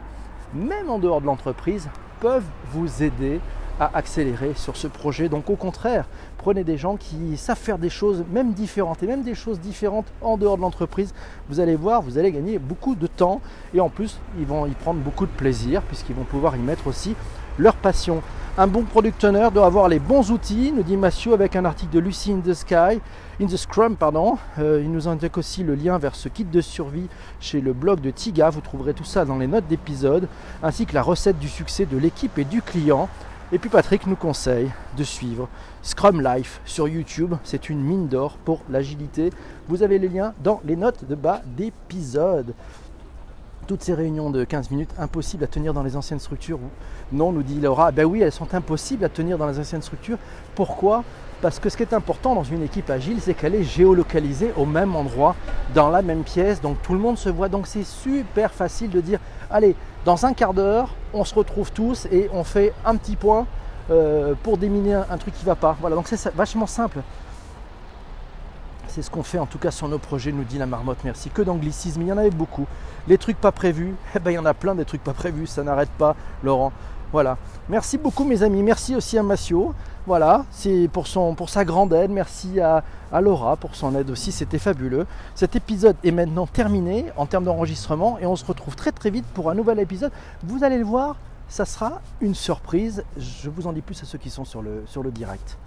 même 0.53 0.91
en 0.91 0.99
dehors 0.99 1.19
de 1.19 1.25
l'entreprise, 1.25 1.89
peuvent 2.23 2.45
vous 2.71 3.03
aider 3.03 3.41
à 3.81 3.97
accélérer 3.97 4.53
sur 4.55 4.77
ce 4.77 4.87
projet. 4.87 5.27
Donc 5.27 5.49
au 5.49 5.57
contraire, 5.57 6.05
prenez 6.37 6.63
des 6.63 6.77
gens 6.77 6.95
qui 6.95 7.35
savent 7.35 7.57
faire 7.57 7.77
des 7.77 7.89
choses 7.89 8.23
même 8.31 8.53
différentes 8.53 9.03
et 9.03 9.07
même 9.07 9.23
des 9.23 9.35
choses 9.35 9.59
différentes 9.59 10.05
en 10.21 10.37
dehors 10.37 10.55
de 10.55 10.61
l'entreprise. 10.61 11.13
Vous 11.49 11.59
allez 11.59 11.75
voir, 11.75 12.01
vous 12.01 12.17
allez 12.17 12.31
gagner 12.31 12.59
beaucoup 12.59 12.95
de 12.95 13.07
temps 13.07 13.41
et 13.73 13.81
en 13.81 13.89
plus, 13.89 14.21
ils 14.39 14.45
vont 14.45 14.65
y 14.67 14.71
prendre 14.71 15.01
beaucoup 15.01 15.25
de 15.25 15.31
plaisir 15.31 15.81
puisqu'ils 15.81 16.15
vont 16.15 16.23
pouvoir 16.23 16.55
y 16.55 16.59
mettre 16.59 16.87
aussi 16.87 17.13
leur 17.57 17.75
passion. 17.75 18.21
Un 18.55 18.67
bon 18.67 18.83
product 18.83 19.23
owner 19.23 19.47
doit 19.51 19.65
avoir 19.65 19.89
les 19.89 19.97
bons 19.97 20.29
outils, 20.29 20.71
nous 20.75 20.83
dit 20.83 20.95
Mathieu 20.95 21.33
avec 21.33 21.55
un 21.55 21.65
article 21.65 21.91
de 21.91 21.99
Lucy 21.99 22.31
in 22.31 22.39
the 22.39 22.53
Sky, 22.53 23.01
in 23.41 23.47
the 23.47 23.57
Scrum, 23.57 23.95
pardon. 23.95 24.37
Euh, 24.59 24.79
il 24.83 24.91
nous 24.91 25.07
indique 25.07 25.39
aussi 25.39 25.63
le 25.63 25.73
lien 25.73 25.97
vers 25.97 26.13
ce 26.13 26.29
kit 26.29 26.45
de 26.45 26.61
survie 26.61 27.07
chez 27.39 27.61
le 27.61 27.73
blog 27.73 27.99
de 27.99 28.11
Tiga. 28.11 28.51
Vous 28.51 28.61
trouverez 28.61 28.93
tout 28.93 29.05
ça 29.05 29.25
dans 29.25 29.39
les 29.39 29.47
notes 29.47 29.67
d'épisode, 29.67 30.27
ainsi 30.61 30.85
que 30.85 30.93
la 30.93 31.01
recette 31.01 31.39
du 31.39 31.49
succès 31.49 31.87
de 31.87 31.97
l'équipe 31.97 32.37
et 32.37 32.43
du 32.43 32.61
client. 32.61 33.09
Et 33.51 33.59
puis 33.59 33.69
Patrick 33.69 34.07
nous 34.07 34.15
conseille 34.15 34.71
de 34.97 35.03
suivre 35.03 35.47
Scrum 35.81 36.21
Life 36.21 36.61
sur 36.65 36.87
YouTube. 36.87 37.35
C'est 37.43 37.69
une 37.69 37.81
mine 37.81 38.07
d'or 38.07 38.37
pour 38.45 38.61
l'agilité. 38.69 39.31
Vous 39.67 39.83
avez 39.83 39.99
les 39.99 40.09
liens 40.09 40.33
dans 40.43 40.61
les 40.63 40.75
notes 40.75 41.05
de 41.05 41.15
bas 41.15 41.41
d'épisode. 41.45 42.53
Toutes 43.63 43.83
ces 43.83 43.93
réunions 43.93 44.29
de 44.29 44.43
15 44.43 44.71
minutes, 44.71 44.91
impossibles 44.97 45.43
à 45.43 45.47
tenir 45.47 45.73
dans 45.73 45.83
les 45.83 45.95
anciennes 45.95 46.19
structures. 46.19 46.59
Non, 47.11 47.31
nous 47.31 47.43
dit 47.43 47.59
Laura, 47.59 47.91
ben 47.91 48.05
oui, 48.05 48.21
elles 48.21 48.31
sont 48.31 48.53
impossibles 48.53 49.05
à 49.05 49.09
tenir 49.09 49.37
dans 49.37 49.47
les 49.47 49.59
anciennes 49.59 49.81
structures. 49.81 50.17
Pourquoi? 50.55 51.03
Parce 51.41 51.59
que 51.59 51.69
ce 51.69 51.75
qui 51.75 51.83
est 51.83 51.93
important 51.93 52.35
dans 52.35 52.43
une 52.43 52.63
équipe 52.63 52.89
agile, 52.89 53.19
c'est 53.19 53.33
qu'elle 53.33 53.55
est 53.55 53.63
géolocalisée 53.63 54.53
au 54.55 54.65
même 54.65 54.95
endroit, 54.95 55.35
dans 55.73 55.89
la 55.89 56.01
même 56.01 56.23
pièce, 56.23 56.61
donc 56.61 56.81
tout 56.81 56.93
le 56.93 56.99
monde 56.99 57.17
se 57.17 57.29
voit. 57.29 57.49
Donc 57.49 57.67
c'est 57.67 57.83
super 57.83 58.51
facile 58.51 58.89
de 58.89 59.01
dire, 59.01 59.19
allez, 59.51 59.75
dans 60.05 60.25
un 60.25 60.33
quart 60.33 60.53
d'heure, 60.53 60.95
on 61.13 61.25
se 61.25 61.35
retrouve 61.35 61.71
tous 61.71 62.07
et 62.11 62.29
on 62.33 62.43
fait 62.43 62.73
un 62.85 62.95
petit 62.95 63.15
point 63.15 63.45
euh, 63.91 64.33
pour 64.41 64.57
déminer 64.57 64.93
un, 64.93 65.17
truc 65.17 65.33
qui 65.33 65.41
ne 65.41 65.47
va 65.47 65.55
pas. 65.55 65.75
Voilà, 65.81 65.97
donc 65.97 66.07
c'est 66.07 66.33
vachement 66.33 66.67
simple. 66.67 66.99
C'est 68.93 69.01
ce 69.01 69.09
qu'on 69.09 69.23
fait 69.23 69.39
en 69.39 69.47
tout 69.47 69.57
cas 69.57 69.71
sur 69.71 69.87
nos 69.87 69.97
projets, 69.97 70.31
nous 70.31 70.43
dit 70.43 70.59
la 70.59 70.67
marmotte. 70.67 70.99
Merci. 71.03 71.31
Que 71.31 71.41
d'anglicisme, 71.41 72.03
il 72.03 72.09
y 72.09 72.11
en 72.11 72.17
avait 72.19 72.29
beaucoup. 72.29 72.67
Les 73.07 73.17
trucs 73.17 73.41
pas 73.41 73.51
prévus, 73.51 73.95
eh 74.15 74.19
ben, 74.19 74.29
il 74.29 74.35
y 74.35 74.37
en 74.37 74.45
a 74.45 74.53
plein 74.53 74.75
des 74.75 74.85
trucs 74.85 75.03
pas 75.03 75.15
prévus, 75.15 75.47
ça 75.47 75.63
n'arrête 75.63 75.89
pas, 75.97 76.15
Laurent. 76.43 76.71
Voilà. 77.11 77.39
Merci 77.69 77.97
beaucoup 77.97 78.23
mes 78.23 78.43
amis. 78.43 78.61
Merci 78.61 78.95
aussi 78.95 79.17
à 79.17 79.23
Massio. 79.23 79.73
Voilà, 80.05 80.45
c'est 80.51 80.87
pour, 80.93 81.07
sa 81.07 81.65
grande 81.65 81.91
aide. 81.91 82.11
Merci 82.11 82.59
à, 82.59 82.83
à 83.11 83.19
Laura 83.19 83.55
pour 83.55 83.73
son 83.73 83.95
aide 83.95 84.11
aussi. 84.11 84.31
C'était 84.31 84.59
fabuleux. 84.59 85.07
Cet 85.33 85.55
épisode 85.55 85.95
est 86.03 86.11
maintenant 86.11 86.45
terminé 86.45 87.05
en 87.17 87.25
termes 87.25 87.45
d'enregistrement 87.45 88.19
et 88.19 88.27
on 88.27 88.35
se 88.35 88.45
retrouve 88.45 88.75
très 88.75 88.91
très 88.91 89.09
vite 89.09 89.25
pour 89.33 89.49
un 89.49 89.55
nouvel 89.55 89.79
épisode. 89.79 90.11
Vous 90.43 90.63
allez 90.63 90.77
le 90.77 90.85
voir, 90.85 91.15
ça 91.49 91.65
sera 91.65 91.99
une 92.21 92.35
surprise. 92.35 93.03
Je 93.17 93.49
vous 93.49 93.65
en 93.65 93.73
dis 93.73 93.81
plus 93.81 93.99
à 94.03 94.05
ceux 94.05 94.19
qui 94.19 94.29
sont 94.29 94.45
sur 94.45 94.61
le 94.61 95.11
direct. 95.11 95.57